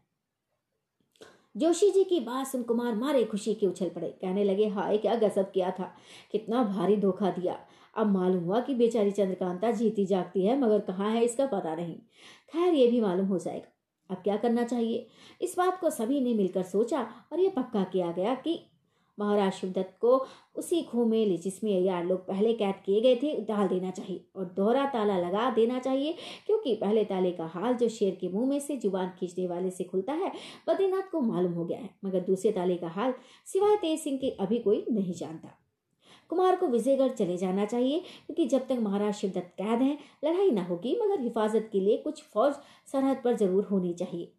जोशी 1.57 1.91
जी 1.91 2.05
की 2.05 2.21
बात 2.21 2.47
सुन 2.47 2.63
कुमार 2.63 2.95
मारे 2.95 3.25
खुशी 3.25 3.55
के 3.55 3.67
उछल 3.67 3.89
पड़े। 3.89 4.09
कहने 4.09 4.45
लगे, 4.45 4.67
हाय, 4.67 4.99
क्या 4.99 5.15
गजब 5.15 5.51
किया 5.51 5.71
था। 5.71 5.95
कितना 6.31 6.63
भारी 6.65 6.97
धोखा 6.97 7.31
दिया। 7.31 7.59
अब 7.97 8.11
मालूम 8.13 8.45
हुआ 8.45 8.61
कि 8.61 8.75
बेचारी 8.75 9.11
चंद्रकांता 9.11 9.71
जीती 9.71 10.07
जागती 10.07 10.45
है, 10.47 10.59
मगर 10.61 10.81
कहाँ 10.81 11.11
है 11.11 11.25
इसका 11.25 11.47
पता 11.47 11.75
नहीं। 11.75 11.97
खैर, 12.53 12.75
ये 12.75 12.87
भी 12.87 13.01
मालूम 13.01 13.27
हो 13.27 13.39
जाएगा। 13.39 13.69
अब 14.11 14.23
क्या 14.25 14.37
करना 14.37 14.65
चाहिए? 14.65 15.07
इस 15.41 15.55
बात 15.59 15.81
को 15.81 15.91
सभी 15.91 16.21
ने 16.21 16.35
मिलकर 16.35 16.63
सोचा 16.63 17.01
और 17.33 17.41
यह 17.41 17.53
पक्का 17.57 17.85
किया 17.85 18.13
गया 18.13 18.35
कि 18.35 18.61
महाराज 19.19 19.53
शिवदत्त 19.53 19.97
को 20.01 20.11
उसी 20.57 20.83
खूह 20.83 21.07
में 21.07 21.37
जिसमें 21.37 21.81
यार 21.81 22.05
लोग 22.05 22.27
पहले 22.27 22.53
कैद 22.53 22.75
किए 22.87 23.01
गए 23.01 23.17
थे, 23.17 23.35
डाल 23.45 23.69
देना 23.69 23.91
चाहिए 23.91 24.25
और 24.37 24.45
दोहरा 24.57 24.85
ताला 24.87 25.19
लगा 25.19 25.51
देना 25.51 25.79
चाहिए, 25.79 26.15
क्योंकि 26.47 26.75
पहले 26.75 27.05
ताले 27.05 27.31
का 27.31 27.47
हाल 27.47 27.75
जो 27.75 27.89
शेर 27.89 28.15
के 28.21 28.29
मुँह 28.29 28.49
में 28.49 28.59
से 28.61 28.77
ज़ुबान 28.77 29.13
खींचने 29.21 29.47
वाले 29.47 29.71
से 29.71 29.85
खुलता 29.85 30.13
है, 30.13 30.33
बद्रीनाथ 30.69 31.11
को 31.13 31.21
मालूम 31.21 31.53
हो 31.53 31.65
गया 31.65 31.79
है, 31.79 31.91
मगर 32.05 32.21
दूसरे 32.21 32.53
ताले 32.53 32.77
का 32.77 32.89
हाल 32.89 33.15
सिवाय 33.47 33.77
तेज 33.77 34.01
सिंह 34.01 34.19
के 34.19 34.31
अभी 34.41 34.59
कोई 34.59 34.85
नहीं 34.91 35.15
जानता। 35.15 35.59
कुमार 36.33 36.57
को 36.57 36.67
विजयगढ़ 36.67 37.11
चले 37.11 37.37
जाना 37.37 37.65
चाहिए, 37.65 37.99
क्योंकि 38.27 38.47
जब 38.47 38.67
तक 38.69 38.79
महाराज 38.81 39.15
शिवदत्त 39.15 39.53
कैद 39.59 39.83
हैं, 39.83 39.99
लड़ाई 40.25 40.51
ना 40.51 40.63
होगी, 40.65 40.97
मगर 41.03 41.21
हिफाजत 41.21 41.69
के 41.73 41.81
लिए 41.81 41.97
कुछ 41.97 42.23
फौज 42.25 42.55
सरहद 42.93 43.21
पर 43.25 43.37
ज़रूर 43.37 43.65
होनी 43.65 43.93
चाहिए। 43.95 44.33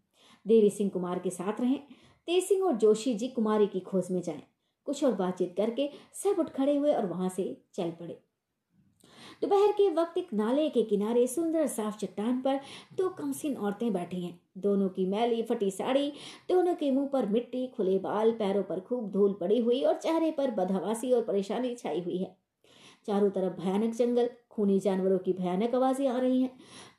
देवी 0.45 0.69
सिंह 0.69 0.89
कुमार 0.89 1.19
के 1.19 1.29
साथ 1.29 1.61
रहें। 1.61 1.79
तेज 2.27 2.43
सिंह 2.43 2.63
और 2.63 2.75
जोशी 2.77 3.13
जी 3.13 3.27
कुमारी 3.27 3.67
की 3.67 3.79
खोज 3.79 4.11
में 4.11 4.21
जाएँ। 4.21 4.41
कुछ 4.87 5.03
और 5.03 5.13
बातचीत 5.13 5.53
करके 5.57 5.89
सब 6.13 6.39
उठ 6.39 6.49
खड़े 6.49 6.75
हुए 6.75 6.93
और 6.93 7.05
वहाँ 7.05 7.29
से 7.29 7.45
चल 7.73 7.91
पड़े। 7.91 8.17
दोपहर 9.43 9.71
के 9.71 9.89
वक्त 9.89 10.17
एक 10.17 10.27
नाले 10.33 10.67
के 10.69 10.81
किनारे 10.83 11.25
सुंदर 11.27 11.65
साफ़ 11.67 11.97
चट्टान 11.97 12.39
पर 12.41 12.59
दो 12.97 13.07
कमसिन 13.09 13.55
औरतें 13.55 13.91
बैठी 13.93 14.21
हैं। 14.21 14.39
दोनों 14.57 14.87
की 14.89 15.05
मैली 15.05 15.41
फटी 15.43 15.71
साड़ी, 15.71 16.11
दोनों 16.49 16.75
के 16.75 16.91
मुँह 16.91 17.07
पर 17.07 17.25
मिट्टी, 17.25 17.65
खुले 17.67 17.97
बाल, 17.99 18.31
पैरों 18.31 18.63
पर 18.63 18.79
खूब 18.79 19.11
धूल 19.11 19.33
पड़ी 19.33 19.59
हुई 19.59 19.81
और 19.81 19.97
चेहरे 19.97 20.31
पर 20.31 20.51
बदहवासी 20.51 21.11
और 21.11 21.23
परेशानी 21.23 21.75
छाई 21.75 22.01
हुई 22.01 22.17
है। 22.17 22.35
चारों 23.07 23.29
तरफ़ 23.29 23.59
भयानक 23.61 23.93
जंगल, 23.93 24.29
खूनी 24.49 24.79
जानवरों 24.79 25.19
की 25.19 25.33
भयानक 25.33 25.75
आवाज़ें 25.75 26.07
आ 26.07 26.17
रही 26.17 26.41
हैं। 26.41 26.51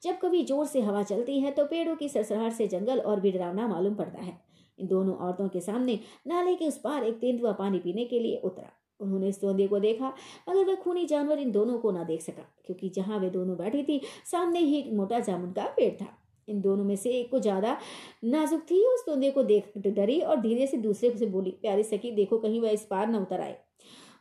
जब 0.02 0.18
कभी 0.18 0.44
ज़ोर 0.44 0.66
से 0.66 0.80
हवा 0.80 1.02
चलती 1.02 1.40
है 1.40 1.50
तो 1.50 1.64
पेड़ों 1.64 1.96
की 1.96 2.08
सरसराहट 2.08 2.52
से 2.52 2.68
जंगल 2.68 3.00
और 3.00 3.20
भी 3.20 3.32
डरावना 3.32 3.68
मालूम 3.68 3.94
पड़ता 3.94 4.22
है। 4.22 4.38
इन 4.78 4.86
दोनों 4.86 5.16
औरतों 5.16 5.48
के 5.48 5.60
सामने 5.60 6.00
नाले 6.26 6.54
के 6.54 6.68
उस 6.68 6.78
पार 6.78 7.04
एक 7.04 7.18
तेंदुआ 7.18 7.52
पानी 7.52 7.78
पीने 7.78 8.04
के 8.04 8.18
लिए 8.18 8.40
उतरा। 8.44 8.70
उन्होंने 9.04 9.28
इस 9.28 9.40
तोंदे 9.40 9.66
को 9.66 9.78
देखा, 9.78 10.12
मगर 10.48 10.64
वह 10.64 10.74
खूनी 10.74 11.04
जानवर 11.06 11.38
इन 11.38 11.50
दोनों 11.52 11.78
को 11.78 11.90
ना 11.90 12.04
देख 12.04 12.22
सका, 12.22 12.48
क्योंकि 12.66 12.88
जहाँ 12.88 13.18
वे 13.18 13.30
दोनों 13.30 13.56
बैठी 13.56 13.82
थी, 13.82 14.00
सामने 14.24 14.58
ही 14.58 14.78
एक 14.78 14.92
मोटा 14.92 15.20
जामुन 15.20 15.52
का 15.52 15.64
पेड़ 15.76 15.92
था। 15.94 16.06
इन 16.48 16.60
दोनों 16.60 16.84
में 16.84 16.96
से 16.96 17.10
एक 17.10 17.30
को 17.30 17.38
ज़्यादा 17.38 17.76
नाजुक 18.24 18.60
थी, 18.60 18.80
उस 18.84 19.04
तोंदे 19.06 19.30
को 19.30 19.42
देख 19.42 19.72
डरी 19.78 20.20
और 20.20 20.40
धीरे 20.40 20.66
से 20.66 20.76
दूसरे 20.78 21.10
से 21.10 21.26
बोली, 21.26 21.50
प्यारी 21.52 21.82
सखी, 21.84 22.10
देखो 22.12 22.38
कहीं 22.38 22.60
वह 22.60 22.70
इस 22.70 22.84
पार 22.86 23.08
न 23.08 23.16
उतर 23.16 23.40
आए। 23.40 23.56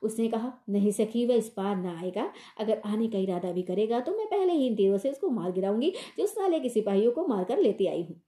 उसने 0.04 0.28
कहा, 0.28 0.52
नहीं 0.69 0.91
सखी, 0.91 1.26
वह 1.26 1.36
इस 1.36 1.50
पार 1.50 1.76
ना 1.76 1.98
आएगा। 2.00 2.32
अगर 2.60 2.82
आने 2.86 3.08
का 3.08 3.17
इरादा 3.17 3.52
भी 3.52 3.62
करेगा 3.63 4.00
तो 4.00 4.12
मैं 4.12 4.26
पहले 4.28 4.54
ही 4.54 4.67
इन 4.67 4.76
तीरों 4.76 4.98
से 4.98 5.12
उसको 5.12 5.30
मार 5.30 5.52
गिराऊँगी, 5.52 5.93
जो 6.17 6.24
उस 6.24 6.36
नाले 6.38 6.60
के 6.60 6.69
सिपाहियों 6.69 7.12
को 7.12 7.26
मारकर 7.28 7.60
लेती 7.60 7.88
आई 7.88 8.02
हूँ। 8.02 8.22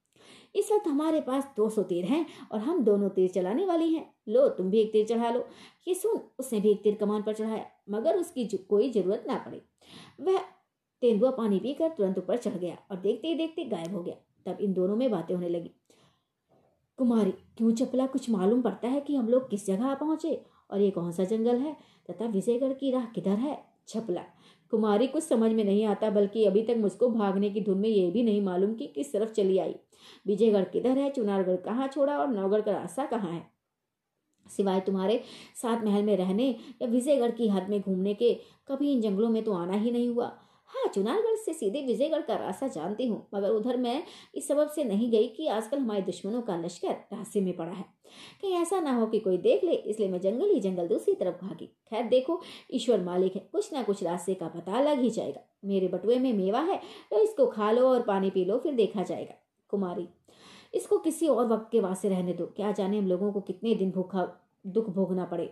इस 0.56 0.72
वक्त 0.72 0.88
हमारे 0.88 1.22
पास 1.22 1.48
दो 1.58 1.70
सौ 1.70 1.84
तीर 1.84 2.06
हैं 2.06 2.26
और 2.52 2.60
हम 2.60 2.84
दोनों 2.84 3.10
तीर 3.10 3.30
चलाने 3.30 3.65
वाली 3.65 3.94
हैं। 3.94 4.13
लो, 4.28 4.48
तुम 4.50 4.70
भी 4.70 4.80
एक 4.80 4.91
तीर 4.91 5.06
चढ़ा 5.06 5.30
लो। 5.30 5.46
ये 5.88 5.94
सुन, 5.94 6.20
उसने 6.39 6.60
भी 6.60 6.72
एक 6.72 6.84
तीर 6.84 6.96
कमान 6.96 7.22
पर 7.22 7.34
चढ़ाया, 7.34 7.65
मगर 7.89 8.18
उसकी 8.18 8.46
कोई 8.48 8.89
ज़रूरत 8.89 9.24
ना 9.28 9.38
पड़ी। 9.38 9.62
वह 10.22 10.39
तेंदुआ 11.02 11.32
पानी 11.32 11.60
पीकर 11.60 11.89
तुरंत 11.89 12.18
ऊपर 12.18 12.38
चढ़ 12.38 12.54
गया 12.54 12.78
और 12.91 12.98
देखते 12.98 13.28
ही 13.28 13.36
देखते 13.36 13.65
गायब 13.65 13.96
हो 13.96 14.04
गया। 14.04 14.15
तब 14.46 14.62
इन 14.62 14.74
दोनों 14.74 14.96
में 14.96 15.12
बातें 15.12 15.36
होने 15.36 15.50
लगी। 15.50 15.72
कुमारी, 16.98 17.32
क्यों 17.32 17.72
चपला? 17.72 18.06
कुछ 18.08 18.30
मालूम 18.30 18.62
पड़ता 18.62 18.88
है 18.88 19.02
कि 19.02 19.15
हम 19.15 19.28
लोग 19.28 19.50
किस 19.50 19.65
जगह 19.65 19.94
पहुँचे 19.94 20.46
और 20.72 20.82
ये 20.82 20.91
कौन 20.91 21.12
सा 21.12 21.24
जंगल 21.24 21.58
है? 21.58 21.76
तथा 22.10 22.26
विजयगढ़ 22.26 22.74
की 22.74 22.91
राह 22.91 23.06
किधर 23.06 23.38
है? 23.38 23.58
छपला 23.88 24.24
कुमारी 24.71 25.08
कुछ 25.08 25.23
समझ 25.23 25.51
में 25.51 25.63
नहीं 25.63 25.86
आता, 25.86 26.10
बल्कि 26.10 26.45
अभी 26.45 26.63
तक 26.63 26.75
मुझको 26.78 27.10
भागने 27.10 27.49
की 27.49 27.62
धुन 27.62 27.78
में 27.78 27.89
यह 27.89 28.12
भी 28.12 28.23
नहीं 28.23 28.41
मालूम 28.41 28.73
कि 28.73 28.88
किस 28.88 29.12
तरफ़ 29.13 29.32
चली 29.32 29.58
आई। 29.58 29.75
विजयगढ़ 30.28 30.63
किधर 30.63 30.97
है, 30.97 31.10
चुनारगढ़ 31.10 31.56
कहाँ 31.56 31.88
छोड़ा 31.88 32.17
और 32.17 32.28
नवगढ़ 32.28 32.62
का 32.62 32.71
रास्ता 32.71 33.06
कहाँ 33.06 33.32
है? 33.32 33.43
सिवाय 34.45 34.80
तुम्हारे 34.80 35.21
सात 35.56 35.84
महल 35.84 36.04
में 36.04 36.15
रहने 36.17 36.49
या 36.82 36.88
विजयगढ़ 36.88 37.32
की 37.32 37.47
हद 37.49 37.69
में 37.69 37.80
घूमने 37.82 38.13
के, 38.13 38.34
कभी 38.67 38.91
इन 38.93 39.01
जंगलों 39.01 39.30
में 39.30 39.43
तो 39.43 39.54
आना 39.54 39.73
ही 39.73 39.91
नहीं 39.91 40.10
हुआ। 40.10 40.25
हाँ 40.69 40.88
चुनारगढ़ 40.88 41.36
से 41.36 41.54
सीधे 41.54 41.82
विजयगढ़ 41.82 42.21
का 42.21 42.36
रास्ता 42.36 42.67
जानती 42.67 43.08
हूँ, 43.08 43.28
मगर 43.36 43.49
उधर 43.49 43.78
मैं 43.78 44.01
इस 44.36 44.47
सबब 44.47 44.69
से 44.69 44.84
नहीं 44.84 45.12
गई 45.12 45.28
कि 45.28 45.47
आजकल 45.47 45.80
हमारे 45.80 46.01
दुश्मनों 46.01 46.41
का 46.41 46.56
लश्कर 46.56 46.91
रास्ते 47.13 47.41
में 47.41 47.56
पड़ा 47.58 47.71
है। 47.71 47.94
कहीं 48.41 48.53
ऐसा 48.53 48.79
ना 48.79 48.93
हो 48.93 49.05
कि 49.07 49.19
कोई 49.19 49.38
देख 49.39 49.63
ले, 49.63 49.71
इसलिए 49.71 50.09
मैं 50.09 50.19
जंगल 50.21 50.49
ही 50.49 50.59
जंगल 50.59 50.88
दूसरी 50.88 51.13
तरफ़ 51.15 51.43
भागी। 51.45 51.65
खैर 51.89 52.03
देखो, 52.05 52.41
ईश्वर 52.71 53.03
मालिक 53.03 53.35
है, 53.35 53.41
कुछ 53.51 53.73
ना 53.73 53.83
कुछ 53.83 54.03
रास्ते 54.03 54.33
का 54.33 54.47
पता 54.49 54.81
लग 54.81 54.99
ही 54.99 55.09
जाएगा। 55.09 55.41
मेरे 55.65 55.88
बटुए 55.88 56.17
में 56.17 56.31
मेवा 56.33 56.59
है 56.61 56.79
तो 57.11 57.19
इसको 57.19 57.45
खा 57.47 57.71
लो 57.71 57.88
और 57.89 58.01
पानी 58.03 58.29
पी 58.29 58.45
लो, 58.45 58.57
फिर 58.57 58.73
देखा 58.73 59.03
जाएगा। 59.03 59.35
कुमारी, 59.69 60.07
इसको 60.73 60.97
किसी 60.99 61.27
और 61.27 61.47
वक्त 61.47 61.69
के 61.71 61.79
वास्ते 61.79 62.09
रहने 62.09 62.33
दो। 62.33 62.45
क्या 62.55 62.71
जाने 62.71 62.97
हम 62.97 63.07
लोगों 63.07 63.31
को 63.31 63.41
कितने 63.41 63.75
दिन 63.75 63.91
भूखा, 63.91 64.27
दुख 64.65 64.89
भोगना 64.89 65.25
पड़े। 65.25 65.43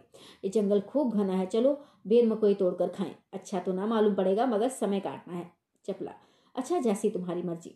ये 0.44 0.50
जंगल 0.50 0.82
खूब 0.82 1.14
घना 1.14 1.34
है, 1.34 1.46
चलो 1.46 1.80
बेर 2.08 2.26
मकोई 2.28 2.54
तोड़कर 2.54 2.88
खाएँ। 2.88 3.16
अच्छा 3.34 3.60
तो 3.60 3.74
ना 3.74 3.86
मालूम 3.86 4.16
पड़ेगा, 4.16 4.46
मगर 4.46 4.70
समय 4.70 5.00
काटना 5.00 5.34
है। 5.34 5.52
चपला 5.86 6.14
अच्छा 6.56 6.80
जैसी 6.80 7.10
तुम्हारी 7.10 7.42
मर्ज़ी। 7.42 7.76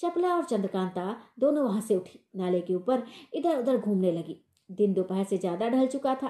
चपला 0.00 0.34
और 0.36 0.44
चंद्रकांता 0.44 1.16
दोनों 1.38 1.64
वहाँ 1.64 1.80
से 1.80 1.96
उठी, 1.96 2.18
नाले 2.36 2.60
के 2.60 2.74
ऊपर 2.74 3.02
इधर 3.34 3.58
उधर 3.58 3.78
घूमने 3.78 4.12
लगी। 4.12 4.36
दिन 4.70 4.92
दोपहर 4.94 5.24
से 5.24 5.36
ज़्यादा 5.38 5.68
ढल 5.68 5.86
चुका 5.86 6.14
था। 6.14 6.28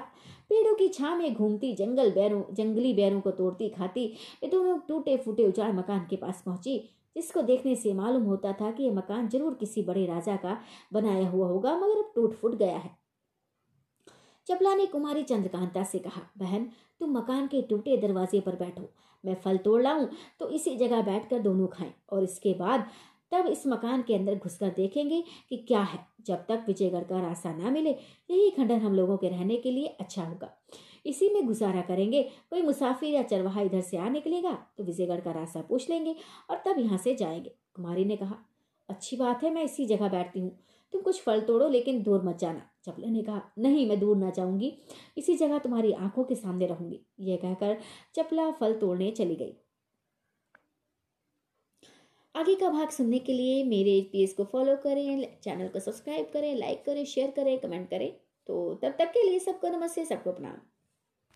पेड़ों 0.49 0.73
की 0.75 0.87
छा 0.89 1.15
में 1.15 1.33
घूमती 1.33 1.73
जंगल 1.75 2.11
बैरों, 2.11 2.41
जंगली 2.53 2.93
बैरों 2.93 3.21
को 3.21 3.31
तोड़ती 3.31 3.69
खाती 3.69 4.05
ये 4.43 4.49
दोनों 4.49 4.77
टूटे 4.87 5.17
फूटे 5.17 5.47
उजाड़ 5.47 5.71
मकान 5.73 6.05
के 6.09 6.15
पास 6.15 6.41
पहुँची, 6.45 6.77
जिसको 7.15 7.41
देखने 7.41 7.75
से 7.75 7.93
मालूम 7.93 8.23
होता 8.23 8.51
था 8.53 8.71
कि 8.71 8.83
यह 8.83 8.93
मकान 8.93 9.27
ज़रूर 9.29 9.53
किसी 9.53 9.81
बड़े 9.83 10.05
राजा 10.05 10.35
का 10.35 10.57
बनाया 10.93 11.29
हुआ 11.29 11.47
होगा, 11.47 11.75
मगर 11.75 11.97
अब 11.97 12.11
टूट 12.15 12.33
फूट 12.33 12.55
गया 12.55 12.77
है। 12.77 12.95
चपला 14.47 14.73
ने 14.75 14.85
कुमारी 14.85 15.23
चंद्रकांता 15.23 15.83
से 15.83 15.99
कहा, 15.99 16.21
बहन, 16.37 16.69
तुम 16.99 17.17
मकान 17.17 17.47
के 17.47 17.61
टूटे 17.61 17.97
दरवाजे 17.97 18.39
पर 18.39 18.55
बैठो। 18.55 18.89
मैं 19.23 19.35
फल 19.35 19.57
तोड़ 19.57 19.81
लाऊं 19.81 20.05
तो 20.39 20.49
इसी 20.49 20.75
जगह 20.77 21.01
बैठकर 21.01 21.39
दोनों 21.39 21.67
खाएँ 21.67 21.93
और 22.09 22.23
इसके 22.23 22.53
बाद 22.53 22.85
तब 23.31 23.47
इस 23.47 23.67
मकान 23.67 24.01
के 24.01 24.15
अंदर 24.15 24.35
घुसकर 24.35 24.69
देखेंगे 24.69 25.23
कि 25.49 25.57
क्या 25.57 25.81
है। 25.81 25.99
जब 26.25 26.35
तक 26.35 26.63
विजयगढ़ 26.67 27.03
का 27.03 27.21
रास्ता 27.21 27.53
ना 27.53 27.69
मिले, 27.69 27.89
यही 27.89 28.49
खंडर 28.49 28.77
हम 28.77 28.93
लोगों 28.93 29.17
के 29.17 29.29
रहने 29.29 29.57
के 29.57 29.71
लिए 29.71 29.87
अच्छा 29.99 30.23
होगा। 30.23 30.51
इसी 31.05 31.29
में 31.29 31.45
गुजारा 31.45 31.81
करेंगे, 31.81 32.23
कोई 32.23 32.61
मुसाफिर 32.61 33.13
या 33.13 33.23
चरवाहा 33.23 33.61
इधर 33.61 33.81
से 33.81 33.97
आ 33.97 34.09
निकलेगा 34.09 34.53
तो 34.77 34.83
विजयगढ़ 34.83 35.19
का 35.19 35.31
रास्ता 35.31 35.61
पूछ 35.61 35.89
लेंगे 35.89 36.15
और 36.49 36.61
तब 36.65 36.79
यहाँ 36.79 36.97
से 36.97 37.15
जाएँगे। 37.15 37.55
कुमारी 37.73 38.05
ने 38.05 38.15
कहा, 38.15 38.35
अच्छी 38.89 39.17
बात 39.17 39.43
है, 39.43 39.53
मैं 39.53 39.63
इसी 39.63 39.85
जगह 39.85 40.09
बैठती 40.09 40.39
हूँ। 40.39 40.59
तुम 40.93 41.01
कुछ 41.01 41.21
फल 41.21 41.41
तोड़ो, 41.41 41.69
लेकिन 41.69 42.03
दूर 42.03 42.23
मत 42.23 42.37
जाना। 42.39 42.61
चपले 42.85 43.07
ने 43.07 43.21
कहा, 43.21 43.41
नहीं, 43.57 43.89
मैं 43.89 43.99
दूर 43.99 44.17
ना 44.17 44.29
जाऊँगी। 44.29 44.73
इसी 45.17 45.35
जगह 45.35 45.57
तुम्हारी 45.57 45.91
आँखों 45.91 46.23
के 46.23 46.35
सामने 46.35 46.65
रहूँगी। 46.65 46.99
यह 47.19 47.35
कहकर 47.35 47.77
चपला 48.15 48.51
फल 48.51 48.73
तोड़ने 48.73 49.11
चली 49.11 49.35
गई। 49.35 49.53
आगे 52.37 52.55
का 52.55 52.69
भाग 52.69 52.89
सुनने 52.89 53.19
के 53.19 53.33
लिए 53.33 53.63
मेरे 53.63 54.01
पेज 54.11 54.33
को 54.33 54.43
फॉलो 54.43 54.75
करें 54.75 55.37
चैनल 55.43 55.67
को 55.67 55.79
सब्सक्राइब 55.79 56.29
करें 56.33 56.55
लाइक 56.55 56.83
करें 56.85 57.03
शेयर 57.05 57.31
करें 57.31 57.57
कमेंट 57.59 57.89
करें। 57.89 58.11
तो 58.47 58.73
तब 58.73 58.95
तक 58.99 59.11
के 59.11 59.23
लिए 59.29 59.39
सबको 59.39 59.69
नमस्ते, 59.69 60.05
सबको 60.05 60.31
प्रणाम। 60.31 60.59